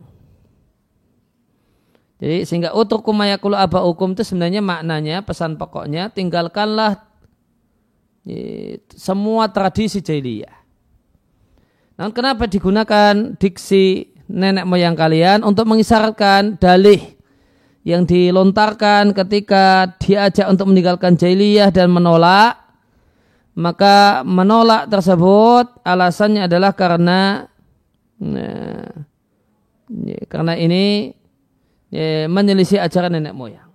[2.23, 7.03] Jadi sehingga utuk kumayakulu aba hukum itu sebenarnya maknanya pesan pokoknya tinggalkanlah
[8.95, 10.55] semua tradisi jahiliyah.
[11.99, 17.03] Namun kenapa digunakan diksi nenek moyang kalian untuk mengisyaratkan dalih
[17.83, 22.57] yang dilontarkan ketika diajak untuk meninggalkan jahiliyah dan menolak
[23.55, 27.51] maka menolak tersebut alasannya adalah karena
[28.25, 28.89] Nah,
[29.93, 31.12] ya, karena ini
[31.93, 33.68] ya, menyelisih ajaran nenek moyang.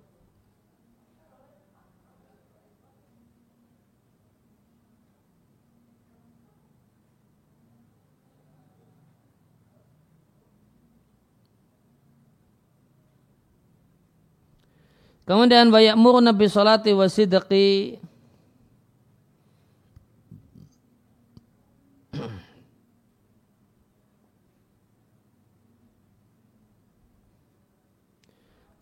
[15.30, 18.02] Kemudian banyak mur Nabi salati wa sidqi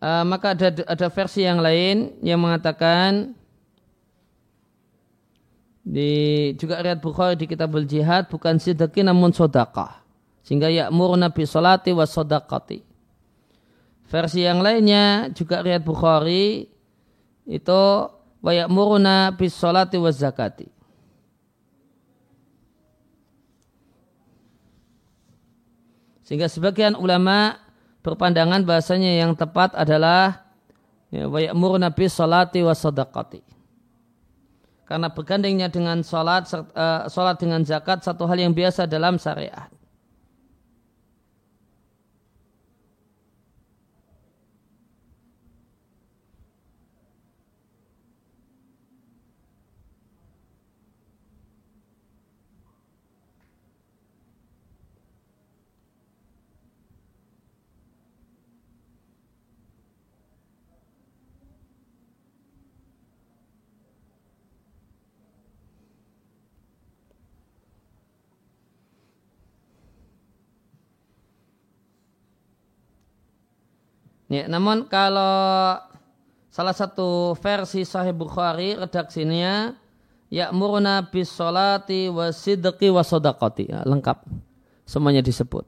[0.08, 3.36] uh, maka ada ada versi yang lain yang mengatakan
[5.84, 10.00] di juga riat Bukhari di Kitabul Jihad bukan sidqi namun sodakah
[10.48, 12.80] sehingga ya'mur nabi salati wa sodakati
[14.08, 16.72] versi yang lainnya juga riat Bukhari
[17.48, 17.84] itu
[18.44, 20.68] wa ya'muruna bis salati wa zakati.
[26.28, 27.56] Sehingga sebagian ulama
[28.08, 30.48] berpandangan bahasanya yang tepat adalah
[31.12, 33.44] ya, wa bis salati wa sadaqati.
[34.88, 39.68] Karena bergandengnya dengan salat uh, salat dengan zakat satu hal yang biasa dalam syariat.
[74.28, 75.80] Ya, namun kalau
[76.52, 79.72] salah satu versi Sahih Bukhari redaksinya
[80.28, 83.72] ya'muruna bis salati wa sidqi wa sadaqati.
[83.72, 84.28] Ya, lengkap.
[84.84, 85.68] Semuanya disebut.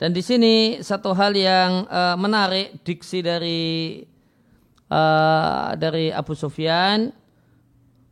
[0.00, 4.02] Dan di sini satu hal yang uh, menarik diksi dari
[4.90, 7.08] uh, dari Abu Sufyan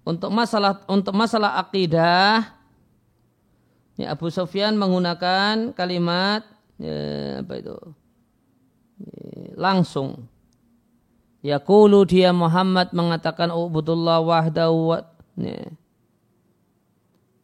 [0.06, 2.54] untuk masalah untuk masalah akidah
[4.00, 6.48] Ya, Abu Sufyan menggunakan kalimat
[6.80, 7.76] ya, apa itu?
[9.04, 10.28] Ya, langsung.
[11.42, 14.98] Ya kulu dia Muhammad mengatakan ubudullah wahdahu wa
[15.34, 15.74] ya.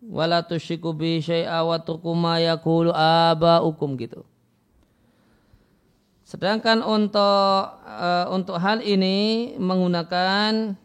[0.06, 4.22] wala tusyriku bi syai'a wa tukuma yaqulu aba'ukum gitu.
[6.22, 10.76] Sedangkan untuk uh, untuk hal ini menggunakan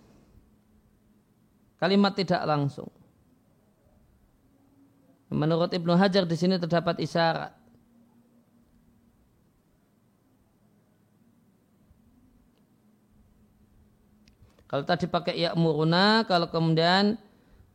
[1.77, 2.87] kalimat tidak langsung.
[5.33, 7.57] Menurut Ibnu Hajar di sini terdapat isyarat.
[14.69, 17.17] Kalau tadi pakai ya muruna, kalau kemudian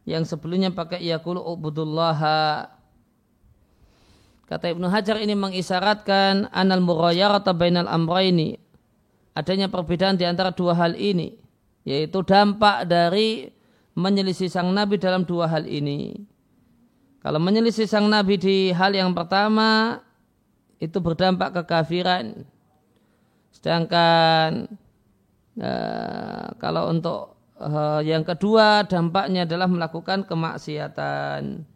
[0.02, 2.74] yang sebelumnya pakai yakulu ubudullaha.
[4.50, 8.58] Kata Ibnu Hajar ini mengisyaratkan anal murayarata bainal amrayni.
[9.34, 11.38] Adanya perbedaan di antara dua hal ini.
[11.86, 13.50] Yaitu dampak dari
[13.94, 16.18] menyelisih sang Nabi dalam dua hal ini.
[17.28, 20.00] Kalau menyelisih sang Nabi di hal yang pertama,
[20.80, 22.48] itu berdampak kekafiran.
[23.52, 24.64] Sedangkan
[25.60, 31.68] uh, kalau untuk uh, yang kedua dampaknya adalah melakukan kemaksiatan.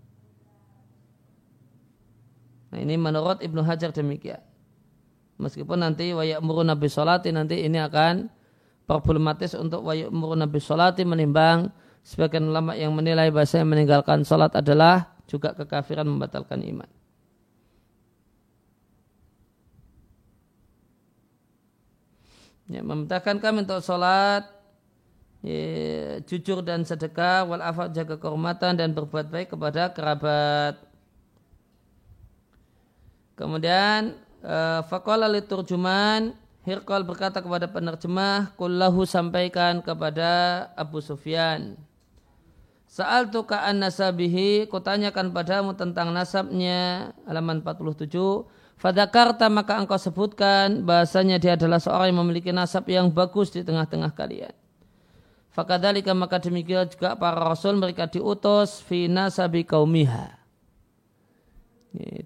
[2.73, 4.41] Nah ini menurut Ibnu Hajar demikian.
[5.37, 8.33] Meskipun nanti wayak muru nabi solati nanti ini akan
[8.89, 11.69] problematis untuk wayak muru nabi solati menimbang
[12.01, 16.91] sebagian ulama yang menilai bahasa yang meninggalkan sholat adalah juga kekafiran membatalkan iman.
[22.69, 24.45] Ya, memerintahkan kami untuk sholat
[25.41, 30.81] ya, jujur dan sedekah wal afak jaga kehormatan dan berbuat baik kepada kerabat
[33.33, 34.15] Kemudian
[34.45, 41.75] uh, liturjuman Hirqal berkata kepada penerjemah kullahu sampaikan kepada Abu Sufyan
[42.93, 48.13] Saal tuka an nasabihi kutanyakan padamu tentang nasabnya halaman 47
[48.77, 54.13] Fadakarta maka engkau sebutkan bahasanya dia adalah seorang yang memiliki nasab yang bagus di tengah-tengah
[54.13, 54.53] kalian.
[55.57, 60.37] Fakadalika maka demikian juga para rasul mereka diutus fi nasabi kaumiha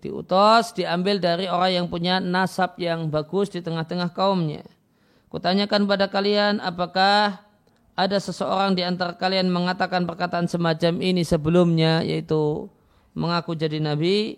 [0.03, 4.67] diutus diambil dari orang yang punya nasab yang bagus di tengah-tengah kaumnya.
[5.31, 7.46] Kutanyakan pada kalian apakah
[7.97, 12.69] ada seseorang di antara kalian mengatakan perkataan semacam ini sebelumnya yaitu
[13.17, 14.37] mengaku jadi nabi.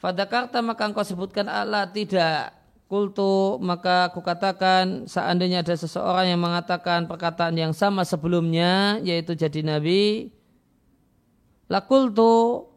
[0.00, 2.56] Fadakarta maka engkau sebutkan Allah tidak
[2.88, 9.66] kultu maka aku katakan seandainya ada seseorang yang mengatakan perkataan yang sama sebelumnya yaitu jadi
[9.66, 10.30] nabi
[11.66, 12.70] lakultu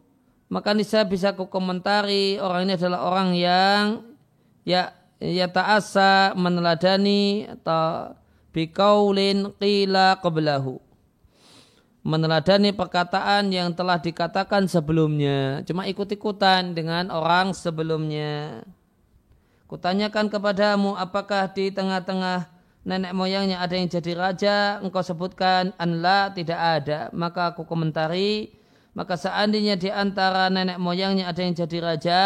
[0.49, 4.01] maka saya bisa ku komentari orang ini adalah orang yang
[4.65, 8.17] ya ya ta'asa meneladani atau
[8.55, 10.81] bikaulin qila qablahu.
[11.99, 15.61] Meneladani perkataan yang telah dikatakan sebelumnya.
[15.67, 18.63] Cuma ikut-ikutan dengan orang sebelumnya.
[19.67, 22.49] Kutanyakan kepadamu apakah di tengah-tengah
[22.87, 24.57] nenek moyangnya ada yang jadi raja?
[24.81, 27.11] Engkau sebutkan anla tidak ada.
[27.13, 28.59] Maka aku komentari
[28.97, 32.21] maka seandainya di antara nenek moyangnya ada yang jadi raja,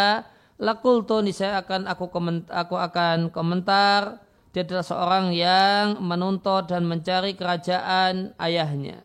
[0.56, 4.23] lakul toni saya akan aku komentar, aku akan komentar
[4.54, 9.02] dia adalah seorang yang menuntut dan mencari kerajaan ayahnya.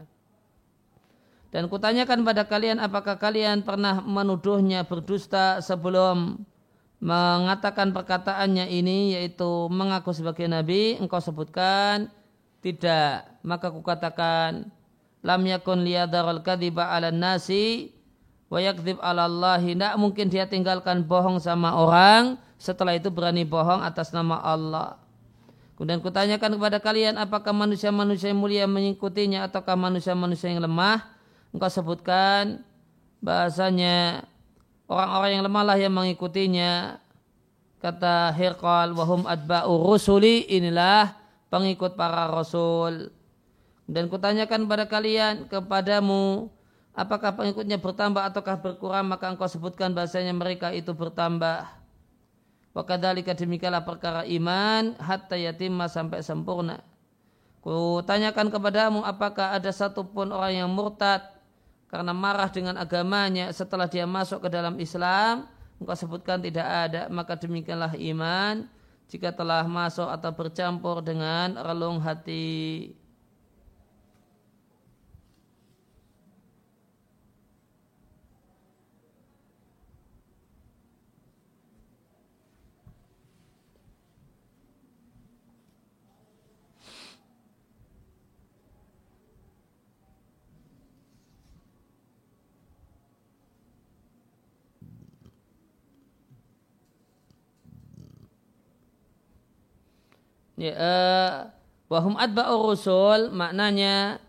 [1.50, 6.46] Dan kutanyakan pada kalian apakah kalian pernah menuduhnya berdusta sebelum
[7.02, 12.14] mengatakan perkataannya ini yaitu mengaku sebagai nabi engkau sebutkan
[12.62, 14.70] tidak maka kukatakan
[15.26, 17.98] lam yakun liyadharul kadhiba 'ala nasi
[18.54, 19.58] wa yakdzib 'ala Allah.
[19.58, 25.09] Tidak mungkin dia tinggalkan bohong sama orang setelah itu berani bohong atas nama Allah.
[25.80, 31.08] Kemudian kutanyakan kepada kalian apakah manusia-manusia yang mulia mengikutinya ataukah manusia-manusia yang lemah?
[31.56, 32.68] Engkau sebutkan
[33.24, 34.28] bahasanya
[34.92, 37.00] orang-orang yang lemah lah yang mengikutinya.
[37.80, 41.16] Kata Hirqal wahum adba'u rusuli inilah
[41.48, 43.16] pengikut para rasul.
[43.88, 46.52] Dan kutanyakan pada kalian kepadamu
[46.92, 51.79] apakah pengikutnya bertambah ataukah berkurang maka engkau sebutkan bahasanya mereka itu bertambah.
[52.74, 56.86] Wakadhalika demikianlah perkara iman hatta yatimah sampai sempurna.
[57.60, 61.20] Kutanyakan kepadamu apakah ada satupun orang yang murtad
[61.90, 65.50] karena marah dengan agamanya setelah dia masuk ke dalam Islam.
[65.82, 68.68] Engkau sebutkan tidak ada maka demikianlah iman
[69.10, 72.94] jika telah masuk atau bercampur dengan relung hati.
[100.60, 100.76] Ya,
[101.88, 104.20] wahum adba'u rusul maknanya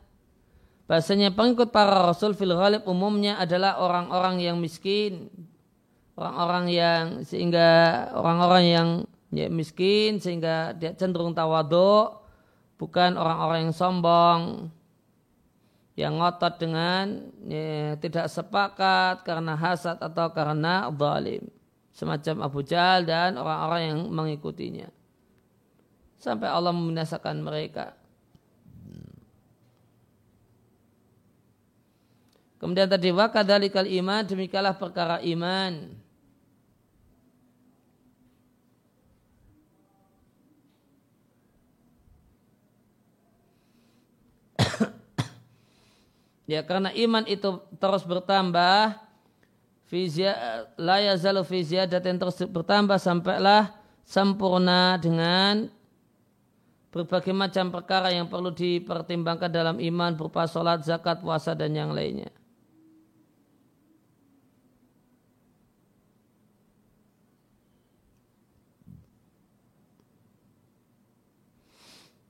[0.86, 5.28] bahasanya pengikut para rasul fil ghalib umumnya adalah orang-orang yang miskin.
[6.14, 7.68] Orang-orang yang sehingga
[8.12, 8.88] orang-orang yang
[9.32, 12.20] ya, miskin sehingga dia cenderung tawaduk
[12.76, 14.68] bukan orang-orang yang sombong
[15.96, 21.44] yang ngotot dengan ya, tidak sepakat karena hasad atau karena zalim.
[21.90, 24.99] Semacam Abu Jahal dan orang-orang yang mengikutinya
[26.20, 27.96] sampai Allah membinasakan mereka
[32.60, 35.96] Kemudian tadi wakadalikal iman demikalah perkara iman.
[46.52, 48.92] ya karena iman itu terus bertambah
[49.88, 53.72] fizia la yazalu fi ziyadatin terus bertambah sampailah
[54.04, 55.72] sempurna dengan
[56.90, 62.30] berbagai macam perkara yang perlu dipertimbangkan dalam iman berupa sholat, zakat, puasa dan yang lainnya.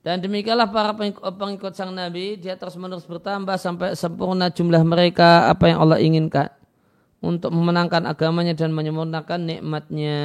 [0.00, 5.68] Dan demikianlah para pengikut sang Nabi, dia terus menerus bertambah sampai sempurna jumlah mereka apa
[5.68, 6.48] yang Allah inginkan
[7.20, 10.16] untuk memenangkan agamanya dan menyempurnakan nikmatnya.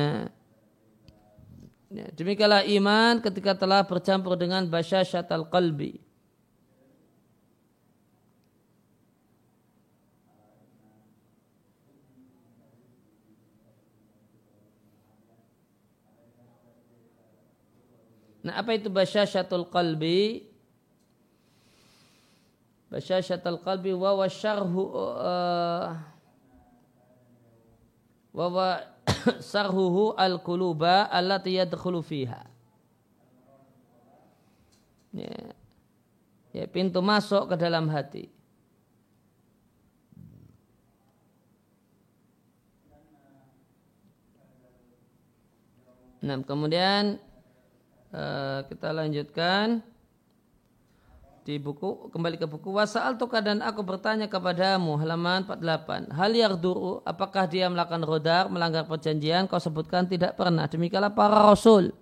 [1.96, 6.04] Ya, demikianlah iman ketika telah bercampur dengan basyasyatal qalbi.
[18.44, 20.52] Nah, apa itu basyasyatul qalbi?
[22.92, 25.96] Basyasyatul qalbi wa wa syarhu uh,
[28.36, 28.95] wa
[29.54, 32.44] sarhuhu al-quluba allati yadkhulu fiha.
[35.16, 35.56] Ya.
[36.52, 38.28] ya, pintu masuk ke dalam hati.
[46.26, 47.22] Nah, kemudian
[48.16, 49.84] Eh, kita lanjutkan
[51.46, 56.58] di buku kembali ke buku wasal tuka dan aku bertanya kepadamu halaman 48 hal yang
[56.58, 59.46] duru apakah dia melakukan rodar melanggar perjanjian?
[59.46, 60.66] Kau sebutkan tidak pernah.
[60.66, 61.94] Demikianlah para rasul.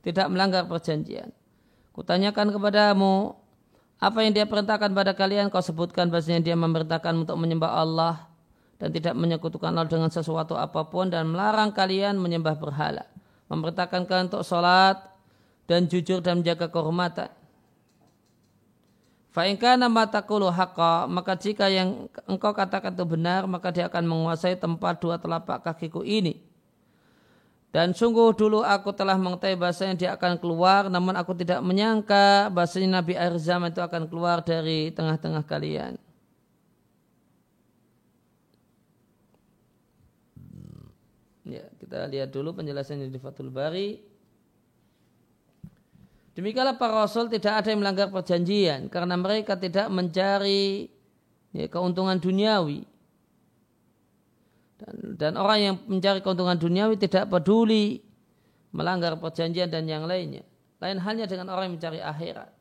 [0.00, 1.28] Tidak melanggar perjanjian.
[1.92, 3.36] Kutanyakan kepadamu
[4.00, 5.52] apa yang dia perintahkan pada kalian?
[5.52, 8.32] Kau sebutkan bahasanya dia memerintahkan untuk menyembah Allah
[8.80, 13.04] dan tidak menyekutukan Allah dengan sesuatu apa pun dan melarang kalian menyembah berhala.
[13.52, 15.04] Memerintahkan kalian untuk sholat
[15.68, 17.28] dan jujur dan menjaga kehormatan.
[19.36, 24.96] Fa'ingkana matakulu haqqa, maka jika yang engkau katakan itu benar, maka dia akan menguasai tempat
[24.96, 26.40] dua telapak kakiku ini.
[27.68, 33.04] Dan sungguh dulu aku telah mengetahui bahasanya dia akan keluar, namun aku tidak menyangka bahasanya
[33.04, 36.00] Nabi akhir zaman itu akan keluar dari tengah-tengah kalian.
[41.44, 44.15] Ya, kita lihat dulu penjelasannya di Fathul Bari.
[46.36, 50.92] Demikianlah para rasul tidak ada yang melanggar perjanjian karena mereka tidak mencari
[51.56, 52.84] ya, keuntungan duniawi.
[54.76, 58.04] Dan, dan orang yang mencari keuntungan duniawi tidak peduli
[58.76, 60.44] melanggar perjanjian dan yang lainnya.
[60.76, 62.52] Lain halnya dengan orang yang mencari akhirat.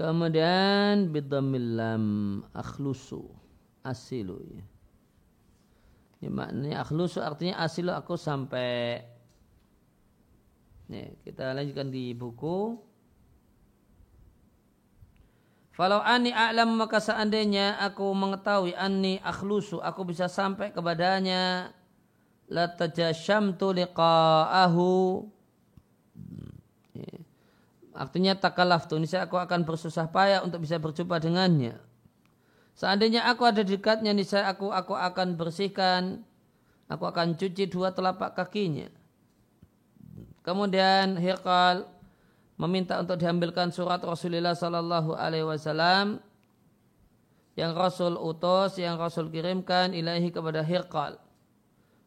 [0.00, 2.04] Kemudian bidhamil lam
[2.56, 3.20] akhlusu
[3.84, 4.64] asilu ya.
[6.24, 9.04] Ini maknanya akhlusu artinya asilu aku sampai
[10.90, 12.80] Nih, kita lanjutkan di buku.
[15.76, 21.70] Falau ani a'lam maka seandainya aku mengetahui anni akhlusu aku bisa sampai kepadanya
[22.50, 24.88] la tajashamtu liqa'ahu
[28.00, 31.76] Artinya takalaf saya aku akan bersusah payah untuk bisa berjumpa dengannya.
[32.72, 36.24] Seandainya aku ada dekatnya, saya aku aku akan bersihkan,
[36.88, 38.88] aku akan cuci dua telapak kakinya.
[40.40, 41.84] Kemudian Hirqal
[42.56, 46.24] meminta untuk diambilkan surat Rasulullah Sallallahu Alaihi Wasallam
[47.52, 51.20] yang Rasul utus, yang Rasul kirimkan ilahi kepada Hirqal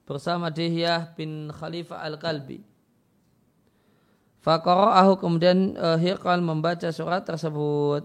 [0.10, 2.73] bersama Dihyah bin Khalifah Al-Kalbi.
[4.44, 8.04] Fakora'ahu kemudian uh, Hirqal membaca surat tersebut.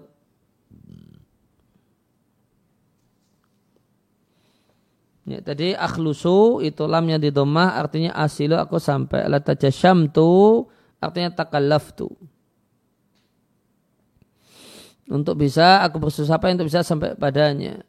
[5.28, 10.64] Ya, tadi akhlusu itu lamnya di domah artinya asilu aku sampai lataja syamtu
[11.02, 12.08] artinya takallaftu.
[15.10, 17.82] Untuk bisa aku bersusah payah untuk bisa sampai padanya.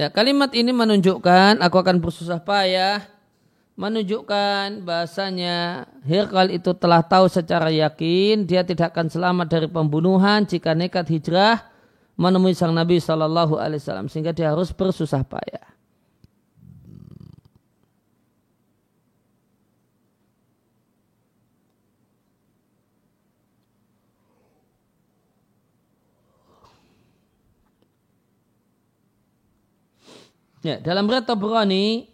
[0.00, 3.04] Ya, kalimat ini menunjukkan aku akan bersusah payah
[3.76, 10.72] menunjukkan bahasanya Hirkal itu telah tahu secara yakin dia tidak akan selamat dari pembunuhan jika
[10.72, 11.68] nekat hijrah
[12.16, 15.68] menemui sang Nabi Shallallahu Alaihi Wasallam sehingga dia harus bersusah payah.
[30.60, 32.04] Ya, dalam riwayat Tabrani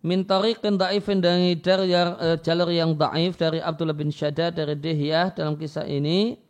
[0.00, 5.36] min tariqin da'ifin dari, dari uh, jalur yang da'if dari Abdullah bin Syadad dari Dihyah
[5.36, 6.40] dalam kisah ini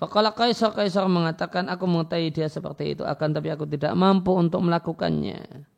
[0.00, 4.64] Fakala Kaisar Kaisar mengatakan aku mengetahui dia seperti itu akan tapi aku tidak mampu untuk
[4.64, 5.68] melakukannya.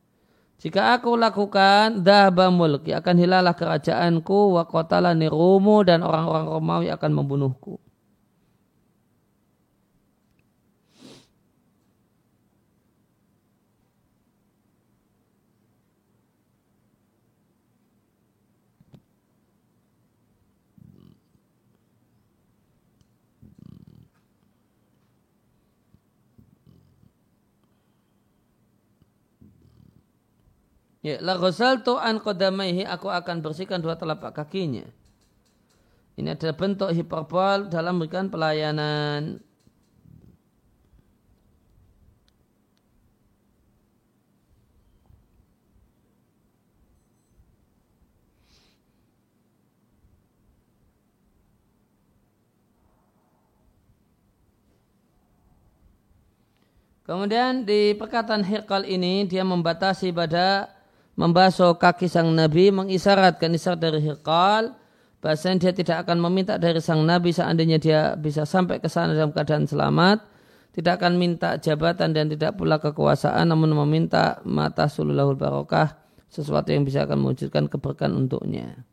[0.63, 7.11] Jika aku lakukan dahba mulki akan hilalah kerajaanku wa qatala nirumu dan orang-orang Romawi akan
[7.11, 7.83] membunuhku.
[31.03, 31.35] Ya, la
[31.83, 34.87] tu an qadamaihi aku akan bersihkan dua telapak kakinya.
[36.15, 39.43] Ini adalah bentuk hiperbol dalam memberikan pelayanan.
[57.03, 60.71] Kemudian di perkataan Hirkal ini dia membatasi pada
[61.19, 64.73] membasuh kaki sang Nabi mengisyaratkan isyarat dari Hirqal
[65.23, 69.31] bahasanya dia tidak akan meminta dari sang Nabi seandainya dia bisa sampai ke sana dalam
[69.31, 70.25] keadaan selamat
[70.73, 76.01] tidak akan minta jabatan dan tidak pula kekuasaan namun meminta mata sululahul barokah
[76.33, 78.89] sesuatu yang bisa akan mewujudkan keberkahan untuknya.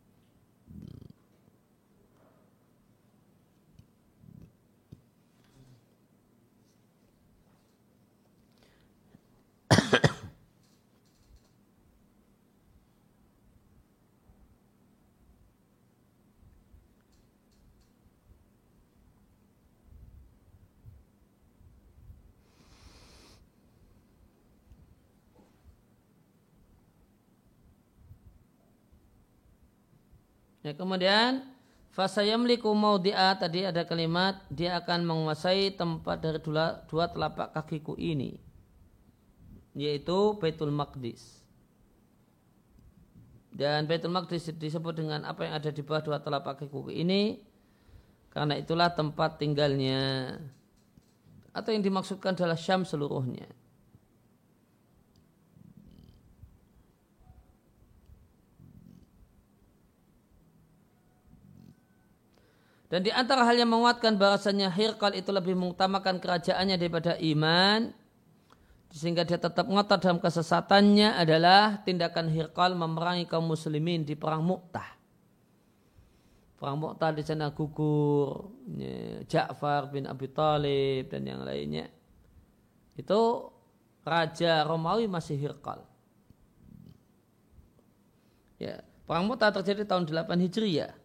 [30.69, 31.49] Ya, kemudian
[31.89, 32.69] fasayamliku
[33.01, 38.37] dia tadi ada kalimat dia akan menguasai tempat dari dua, dua telapak kakiku ini
[39.73, 41.41] yaitu Baitul Maqdis.
[43.49, 47.41] Dan Baitul Maqdis disebut dengan apa yang ada di bawah dua telapak kakiku ini
[48.29, 50.37] karena itulah tempat tinggalnya
[51.49, 53.49] atau yang dimaksudkan adalah Syam seluruhnya.
[62.89, 67.93] Dan di antara hal yang menguatkan bahasanya Hirkal itu lebih mengutamakan kerajaannya daripada iman.
[68.89, 74.97] Sehingga dia tetap ngotot dalam kesesatannya adalah tindakan Hirkal memerangi kaum muslimin di perang Mu'tah.
[76.57, 81.93] Perang Mu'tah di sana gugur ya, Ja'far bin Abi Talib dan yang lainnya.
[82.97, 83.53] Itu
[84.01, 85.85] Raja Romawi masih Hirkal.
[88.57, 90.98] Ya, perang Mu'tah terjadi tahun 8 Hijriyah.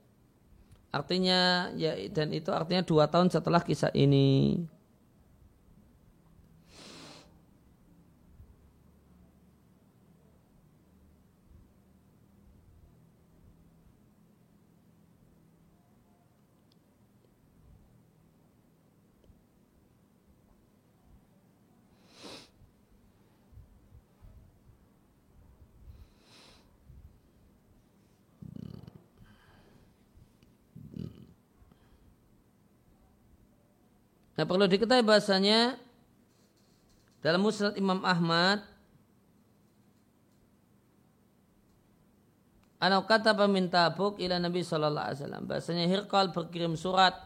[0.95, 4.63] Artinya ya dan itu artinya dua tahun setelah kisah ini.
[34.35, 35.79] Nah perlu diketahui bahasanya
[37.23, 38.75] dalam musnad Imam Ahmad
[42.85, 45.43] Anak kata peminta Tabuk ila Nabi Sallallahu Alaihi Wasallam.
[45.49, 47.17] Bahasanya Hirqal berkirim surat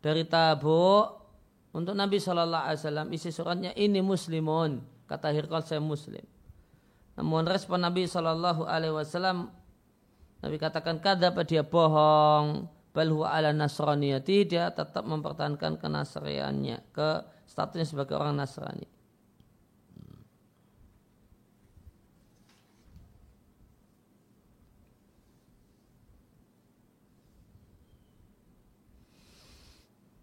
[0.00, 1.20] dari Tabuk
[1.76, 3.08] untuk Nabi Sallallahu Alaihi Wasallam.
[3.12, 4.80] Isi suratnya ini muslimun.
[5.04, 6.24] Kata Hirqal saya muslim.
[7.20, 9.52] Namun respon Nabi Sallallahu Alaihi Wasallam
[10.40, 12.71] Nabi katakan pada dia bohong.
[12.92, 18.84] Bal huwa ala nasraniyati dia tetap mempertahankan kenasriannya ke statusnya sebagai orang Nasrani.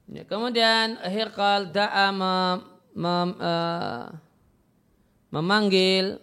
[0.09, 2.65] Ya, kemudian Hirqal da'a mem,
[2.97, 4.09] mem, uh,
[5.29, 6.17] memanggil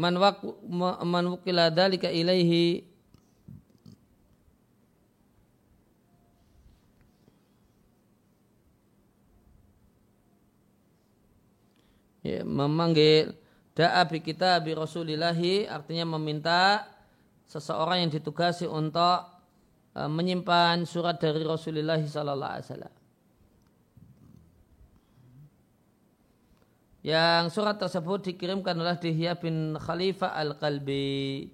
[0.00, 2.80] man, wukila dalika ilaihi
[12.24, 13.36] ya, memanggil
[13.76, 16.88] da'a bi kita bi rasulillahi artinya meminta
[17.44, 19.26] seseorang yang ditugasi untuk
[19.96, 22.99] uh, menyimpan surat dari Rasulullah sallallahu alaihi wasallam.
[27.00, 31.48] Yang surat tersebut dikirimkan oleh Dihya bin Khalifah Al-Qalbi.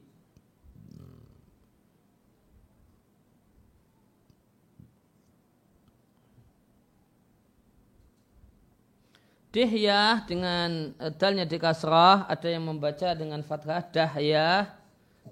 [9.55, 14.69] Dihya dengan dalnya di kasrah, ada yang membaca dengan fathah Dahya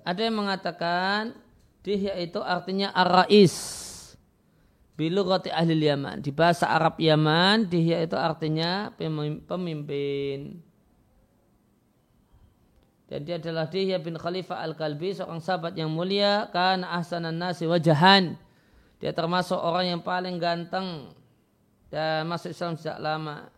[0.02, 1.38] ada yang mengatakan
[1.86, 3.83] dihya itu artinya ar-rais.
[4.94, 6.22] Bilugati ahli Yaman.
[6.22, 10.62] Di bahasa Arab Yaman, dihya itu artinya pemimpin.
[13.04, 18.38] Dan dia adalah Dihya bin Khalifah Al-Kalbi, seorang sahabat yang mulia, kan ahsanan nasi wajahan.
[19.02, 21.12] Dia termasuk orang yang paling ganteng
[21.92, 23.50] dan masuk Islam sejak lama.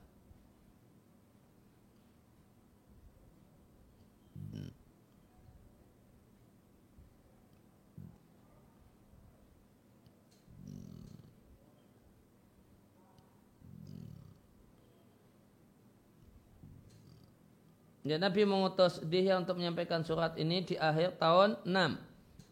[18.07, 21.99] Ya, Nabi mengutus dia untuk menyampaikan surat ini di akhir tahun 6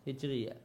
[0.02, 0.58] Hijriah.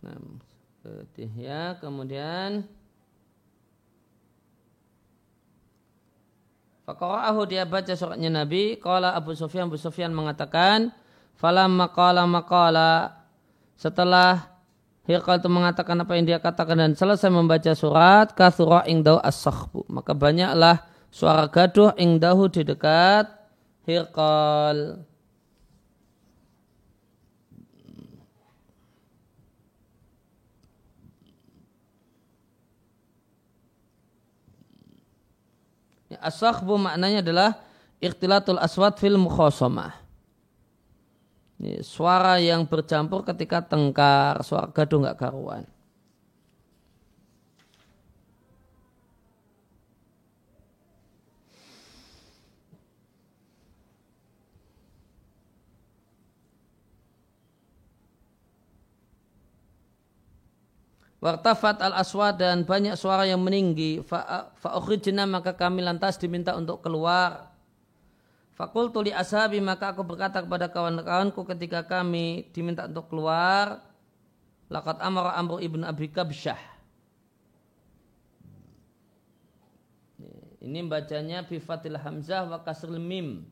[0.00, 0.16] Nah,
[1.48, 2.68] ya kemudian
[6.88, 8.80] Fakora'ahu dia baca suratnya Nabi.
[8.80, 10.88] Kala Abu Sufyan, Abu Sufyan mengatakan,
[11.36, 13.28] Falam makala makala.
[13.76, 14.56] Setelah
[15.04, 19.84] Hirqal itu mengatakan apa yang dia katakan dan selesai membaca surat, kathura ingdahu as -sahbu.
[19.92, 20.80] Maka banyaklah
[21.12, 23.28] suara gaduh ingdahu di dekat
[23.84, 25.04] Hirqal.
[36.16, 37.50] As-sakhbu maknanya adalah
[38.00, 39.92] ikhtilatul aswad fil mukhosamah.
[41.82, 45.66] suara yang bercampur ketika tengkar, suara gaduh nggak karuan.
[61.18, 64.06] Wartafat al aswad dan banyak suara yang meninggi.
[64.06, 67.50] Fa'ukhrijna maka kami lantas diminta untuk keluar.
[68.54, 73.82] Fakul tuli ashabi maka aku berkata kepada kawan-kawanku ketika kami diminta untuk keluar.
[74.70, 76.58] Lakat amara amru ibn abi kabsyah.
[80.58, 83.46] Ini bacanya bifatil hamzah wa kasril mim.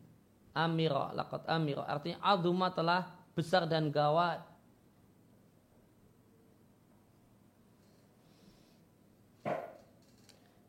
[0.55, 1.83] Amira, lakat amira.
[1.87, 4.43] Artinya azuma telah besar dan gawat.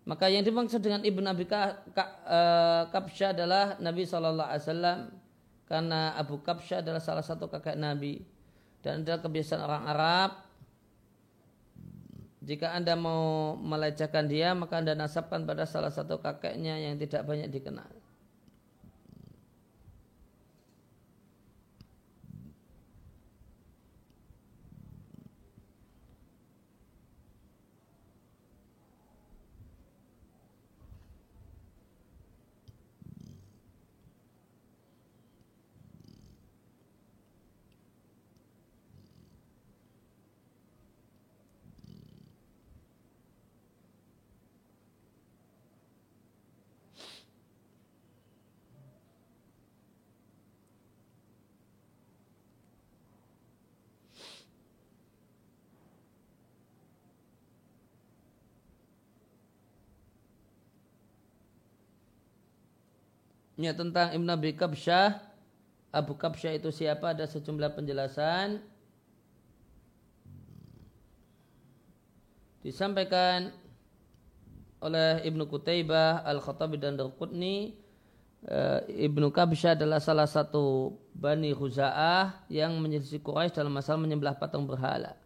[0.08, 5.00] Maka yang dimaksud dengan Ibn Abi eh, Kabsha adalah Nabi Shallallahu Alaihi Wasallam.
[5.68, 8.24] Karena Abu Kabsha adalah salah satu kakek Nabi.
[8.80, 10.32] Dan adalah kebiasaan orang Arab.
[12.40, 17.52] Jika anda mau melecehkan dia maka anda nasabkan pada salah satu kakeknya yang tidak banyak
[17.52, 17.92] dikenal.
[63.58, 65.18] Ya tentang Ibn Abi Kabsyah.
[65.90, 67.18] Abu Kabsyah itu siapa?
[67.18, 68.62] Ada sejumlah penjelasan.
[72.62, 73.50] Disampaikan
[74.78, 77.74] oleh Ibnu Kutaibah, Al-Khattabi dan Darqutni
[78.46, 84.70] eh, Ibnu Kabsyah adalah salah satu Bani Khuza'ah yang menyelisih Quraisy dalam masalah menyembelih patung
[84.70, 85.18] berhala.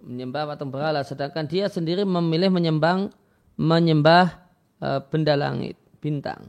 [0.00, 3.12] Menyembah patung berhala, sedangkan dia sendiri memilih menyembang
[3.60, 4.40] menyembah
[4.80, 6.48] uh, benda langit, bintang.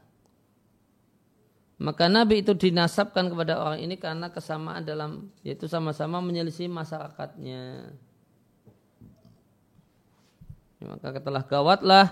[1.81, 7.91] Maka Nabi itu dinasabkan kepada orang ini karena kesamaan dalam yaitu sama-sama menyelisih masyarakatnya.
[10.77, 12.05] Ya, maka telah gawatlah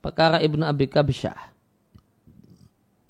[0.00, 1.50] perkara Ibnu Abi Kabsyah.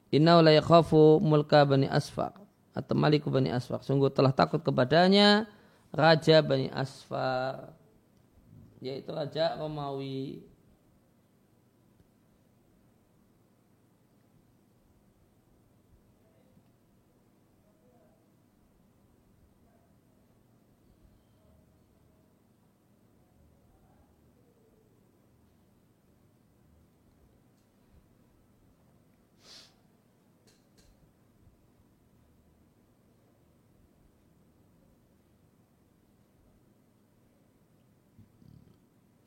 [0.09, 2.32] Inna la yakhafu mulka bani asfar
[2.72, 3.84] atau maliku bani asfar.
[3.84, 5.45] Sungguh telah takut kepadanya
[5.93, 7.76] raja bani asfar
[8.80, 10.47] yaitu raja Romawi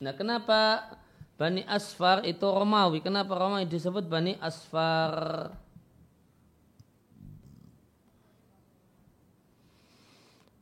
[0.02, 0.90] Nah kenapa
[1.38, 2.98] Bani Asfar itu Romawi?
[2.98, 5.54] Kenapa Romawi disebut Bani Asfar?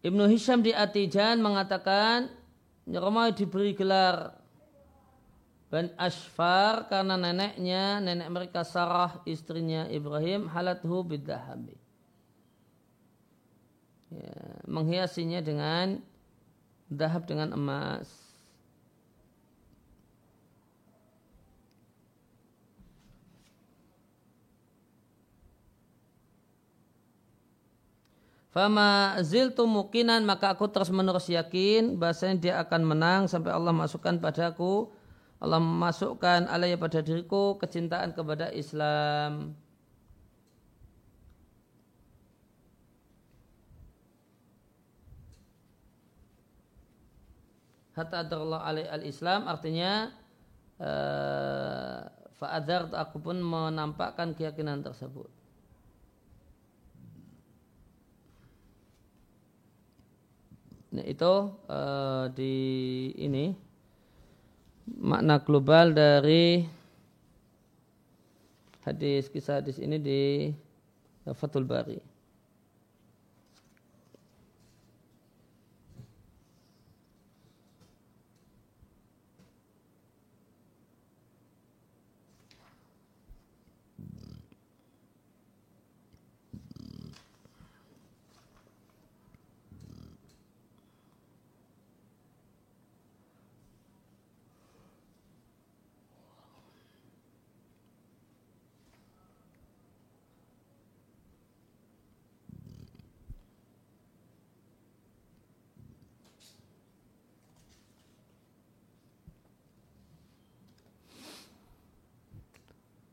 [0.04, 2.28] Ibnu Hisham di Atijan mengatakan
[2.84, 4.36] Romawi diberi gelar
[5.72, 11.78] Bani Asfar karena neneknya, nenek mereka Sarah, istrinya Ibrahim, halathu bidahabi.
[14.10, 14.34] Ya,
[14.66, 16.02] menghiasinya dengan
[16.90, 18.19] dahab dengan emas.
[28.50, 34.18] Fama ziltu mukinan maka aku terus menerus yakin bahasanya dia akan menang sampai Allah masukkan
[34.18, 34.90] padaku
[35.40, 39.56] Allah memasukkan alaiya pada diriku kecintaan kepada Islam.
[47.96, 50.12] Hatta adarullah alaih al-Islam artinya
[50.80, 55.39] uh, aku pun menampakkan keyakinan tersebut.
[60.90, 62.54] Itu uh, di
[63.14, 63.54] ini
[64.98, 66.66] makna global dari
[68.82, 70.22] hadis kisah hadis ini di
[71.30, 72.09] Fathul Bari.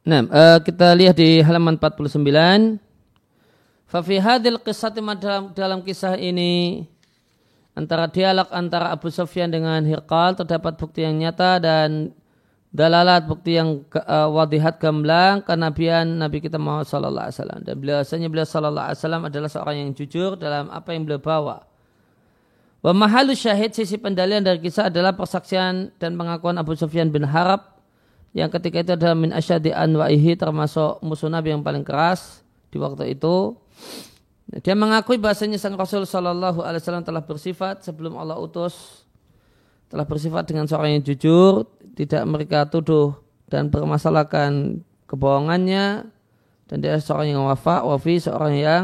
[0.08, 2.80] Nah, uh, kita lihat di halaman 49.
[3.92, 6.88] Fafi hadil kisah dalam, dalam kisah ini
[7.76, 12.16] antara dialog antara Abu Sufyan dengan Hirqal terdapat bukti yang nyata dan
[12.72, 18.00] dalalat bukti yang uh, wadihat gamblang kenabian Nabi kita Muhammad sallallahu alaihi wasallam dan beliau
[18.32, 21.68] beliau sallallahu alaihi wasallam adalah seorang yang jujur dalam apa yang beliau bawa.
[22.80, 27.77] Wa mahalu syahid sisi pendalian dari kisah adalah persaksian dan pengakuan Abu Sufyan bin Harab
[28.36, 33.16] yang ketika itu adalah min asyadi anwa'ihi termasuk musuh Nabi yang paling keras di waktu
[33.16, 33.56] itu.
[34.64, 39.04] Dia mengakui bahasanya sang Rasul Shallallahu Alaihi Wasallam telah bersifat sebelum Allah utus
[39.88, 43.16] telah bersifat dengan seorang yang jujur, tidak mereka tuduh
[43.48, 46.08] dan bermasalahkan kebohongannya
[46.68, 48.84] dan dia seorang yang wafa, wafi, seorang yang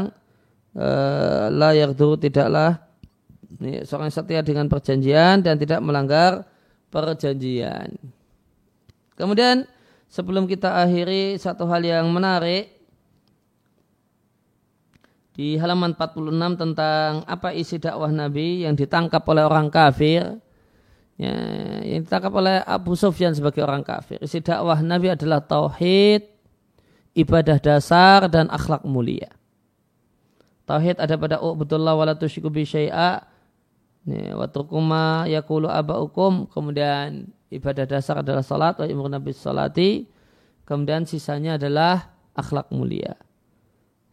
[0.72, 2.80] uh, la dulu tidaklah
[3.60, 6.48] seorang yang setia dengan perjanjian dan tidak melanggar
[6.88, 7.92] perjanjian.
[9.14, 9.66] Kemudian
[10.10, 12.74] sebelum kita akhiri satu hal yang menarik
[15.34, 20.38] di halaman 46 tentang apa isi dakwah Nabi yang ditangkap oleh orang kafir
[21.18, 21.34] ya,
[21.82, 24.22] yang ditangkap oleh Abu Sufyan sebagai orang kafir.
[24.22, 26.22] Isi dakwah Nabi adalah tauhid,
[27.18, 29.30] ibadah dasar dan akhlak mulia.
[30.64, 33.26] Tauhid ada pada ubudullah wa la tusyriku bi syai'a
[34.38, 37.24] wa turkuma yaqulu aba'ukum kemudian
[37.56, 40.04] ibadah dasar adalah salat wa imrun nabi salati.
[40.64, 43.14] Kemudian sisanya adalah akhlak mulia.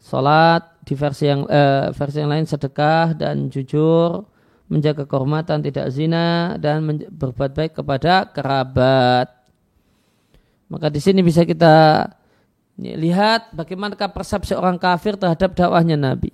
[0.02, 4.26] Salat di versi yang eh, versi yang lain sedekah dan jujur
[4.72, 9.28] menjaga kehormatan tidak zina dan berbuat baik kepada kerabat.
[10.72, 12.08] Maka di sini bisa kita
[12.80, 16.32] lihat bagaimana persepsi orang kafir terhadap dakwahnya Nabi.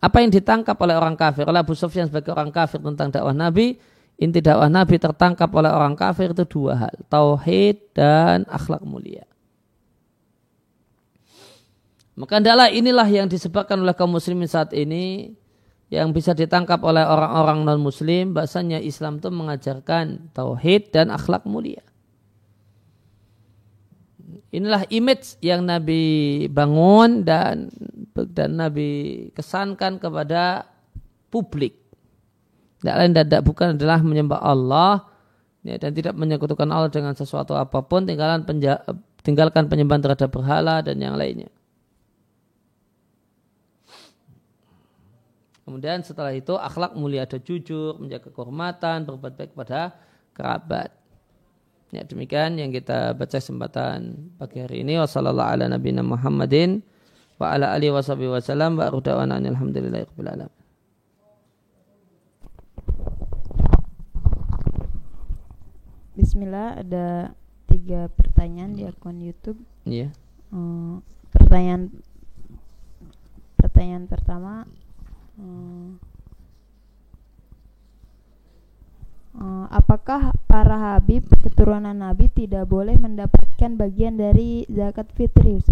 [0.00, 3.76] Apa yang ditangkap oleh orang kafir, oleh Abu Sufyan sebagai orang kafir tentang dakwah Nabi,
[4.20, 9.24] inti dakwah Nabi tertangkap oleh orang kafir itu dua hal, tauhid dan akhlak mulia.
[12.20, 15.32] Maka adalah inilah yang disebabkan oleh kaum muslimin saat ini
[15.88, 21.80] yang bisa ditangkap oleh orang-orang non muslim bahasanya Islam itu mengajarkan tauhid dan akhlak mulia.
[24.52, 27.72] Inilah image yang Nabi bangun dan
[28.12, 30.68] dan Nabi kesankan kepada
[31.32, 31.79] publik.
[32.80, 35.04] Tidak lain dan tidak bukan adalah menyembah Allah
[35.60, 38.80] ya, dan tidak menyekutukan Allah dengan sesuatu apa pun, tinggalkan, penja,
[39.20, 41.52] tinggalkan penyembahan terhadap berhala dan yang lainnya.
[45.68, 49.94] Kemudian setelah itu akhlak mulia ada jujur, menjaga kehormatan, berbuat baik kepada
[50.34, 50.90] kerabat.
[51.94, 54.98] Ya, demikian yang kita baca kesempatan pagi hari ini.
[54.98, 56.82] Wassalamualaikum ala nabiyina Muhammadin
[57.38, 59.38] wa ala alihi wa wasallam wa rudawana.
[66.20, 67.32] Bismillah ada
[67.64, 69.56] tiga pertanyaan di akun YouTube.
[69.88, 70.08] Iya.
[70.08, 70.10] Yeah.
[70.52, 71.00] Hmm,
[71.32, 71.88] pertanyaan
[73.56, 74.68] pertanyaan pertama
[75.40, 75.96] hmm,
[79.30, 85.62] Uh, apakah para habib keturunan Nabi tidak boleh mendapatkan bagian dari zakat fitri?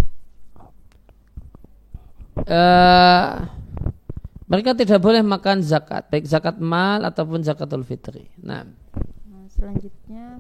[2.47, 3.51] Uh,
[4.47, 8.31] mereka tidak boleh makan zakat, baik zakat mal ataupun zakatul fitri.
[8.41, 8.88] Nah, nah
[9.59, 10.39] selanjutnya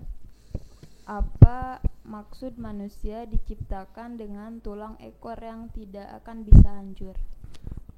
[1.08, 7.18] apa maksud manusia diciptakan dengan tulang ekor yang tidak akan bisa hancur?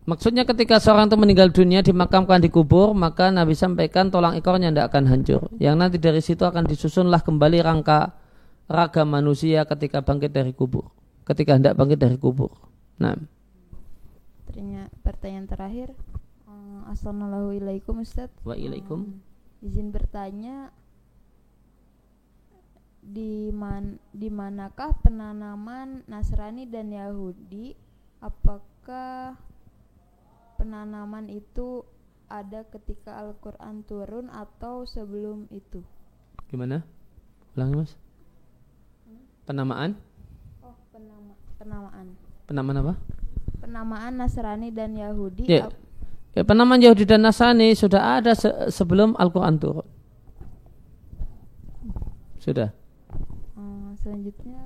[0.09, 4.91] Maksudnya ketika seorang itu meninggal dunia dimakamkan di kubur maka Nabi sampaikan tulang ekornya tidak
[4.91, 5.43] akan hancur.
[5.61, 8.17] Yang nanti dari situ akan disusunlah kembali rangka
[8.71, 10.89] raga manusia ketika bangkit dari kubur.
[11.29, 12.51] Ketika hendak bangkit dari kubur.
[12.97, 13.15] Nah.
[15.05, 15.95] Pertanyaan terakhir.
[16.49, 18.33] Eh, Assalamualaikum Ustaz.
[18.43, 19.21] Waalaikum.
[19.21, 19.23] Um,
[19.63, 20.73] izin bertanya
[23.01, 27.73] di man di manakah penanaman Nasrani dan Yahudi?
[28.21, 29.41] Apakah
[30.61, 31.81] penanaman itu
[32.29, 35.81] ada ketika Al-Quran turun atau sebelum itu?
[36.53, 36.85] Gimana?
[37.57, 37.93] Ulangi mas.
[39.49, 39.97] Penamaan?
[40.63, 42.07] Oh, penama penamaan.
[42.47, 42.95] Penamaan apa?
[43.65, 45.49] Penamaan Nasrani dan Yahudi.
[45.49, 45.73] Ya,
[46.37, 49.89] ya penamaan Yahudi dan Nasrani sudah ada se sebelum Al-Quran turun.
[52.41, 52.80] Sudah.
[54.01, 54.65] Selanjutnya.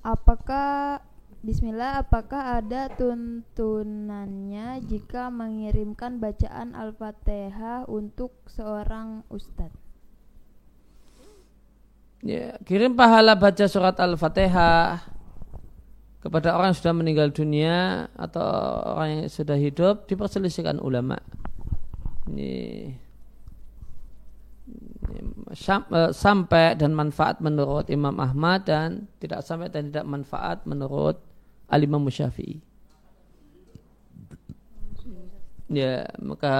[0.00, 1.00] Apakah
[1.40, 9.72] Bismillah, apakah ada tuntunannya jika mengirimkan bacaan Al-Fatihah untuk seorang ustadz?
[12.20, 15.00] Ya, kirim pahala baca surat Al-Fatihah
[16.20, 18.44] kepada orang yang sudah meninggal dunia atau
[19.00, 21.16] orang yang sudah hidup diperselisihkan ulama.
[22.28, 22.52] Ini
[25.50, 31.18] sampai dan manfaat menurut Imam Ahmad dan tidak sampai dan tidak manfaat menurut
[31.70, 32.06] Al-Imam.
[35.70, 36.54] Ya, maka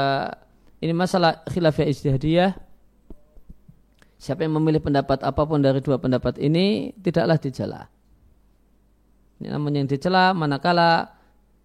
[0.78, 2.50] ini masalah khilafiyah ijtihadiyah.
[4.20, 7.88] Siapa yang memilih pendapat apa pun dari dua pendapat ini tidaklah dicela.
[9.40, 11.16] Namun yang dicela manakala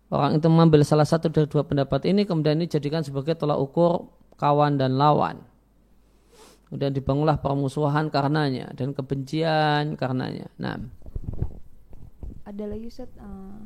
[0.08, 4.08] orang itu mengambil salah satu dari dua pendapat ini kemudian ini jadikan sebagai tolak ukur
[4.40, 5.44] kawan dan lawan.
[6.76, 10.52] Kemudian dibangunlah permusuhan karenanya dan kebencian karenanya.
[10.60, 10.76] Nah,
[12.44, 13.64] ada lagi Ustaz uh,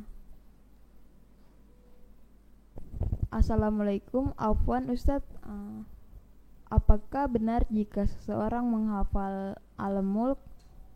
[3.34, 5.82] Assalamualaikum Afwan Ustaz uh,
[6.70, 10.38] Apakah benar jika seseorang menghafal alam mulk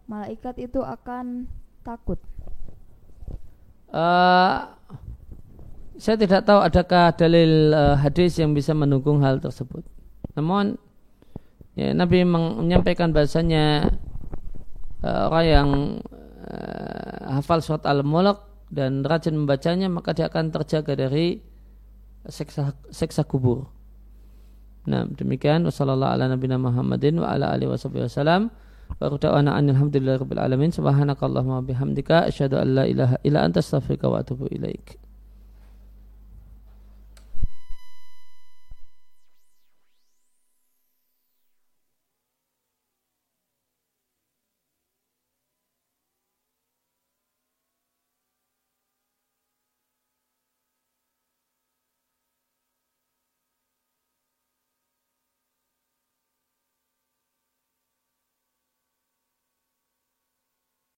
[0.06, 1.50] Malaikat itu akan
[1.82, 2.22] takut?
[3.90, 4.70] Uh,
[5.98, 9.82] saya tidak tahu adakah dalil uh, hadis yang bisa mendukung hal tersebut.
[10.38, 10.78] Namun
[11.78, 13.94] ya, Nabi menyampaikan bahasanya
[15.02, 15.68] uh, orang yang
[16.48, 21.38] uh, hafal surat Al-Mulk dan rajin membacanya maka dia akan terjaga dari
[22.26, 23.68] seksa, seksa kubur.
[24.84, 27.56] Nah, demikian wasallallahu ala nabiyina Muhammadin wa ala
[30.20, 30.68] rabbil alamin.
[30.68, 35.00] Subhanakallahumma bihamdika asyhadu an la ilaha illa anta astaghfiruka wa atubu ilaik.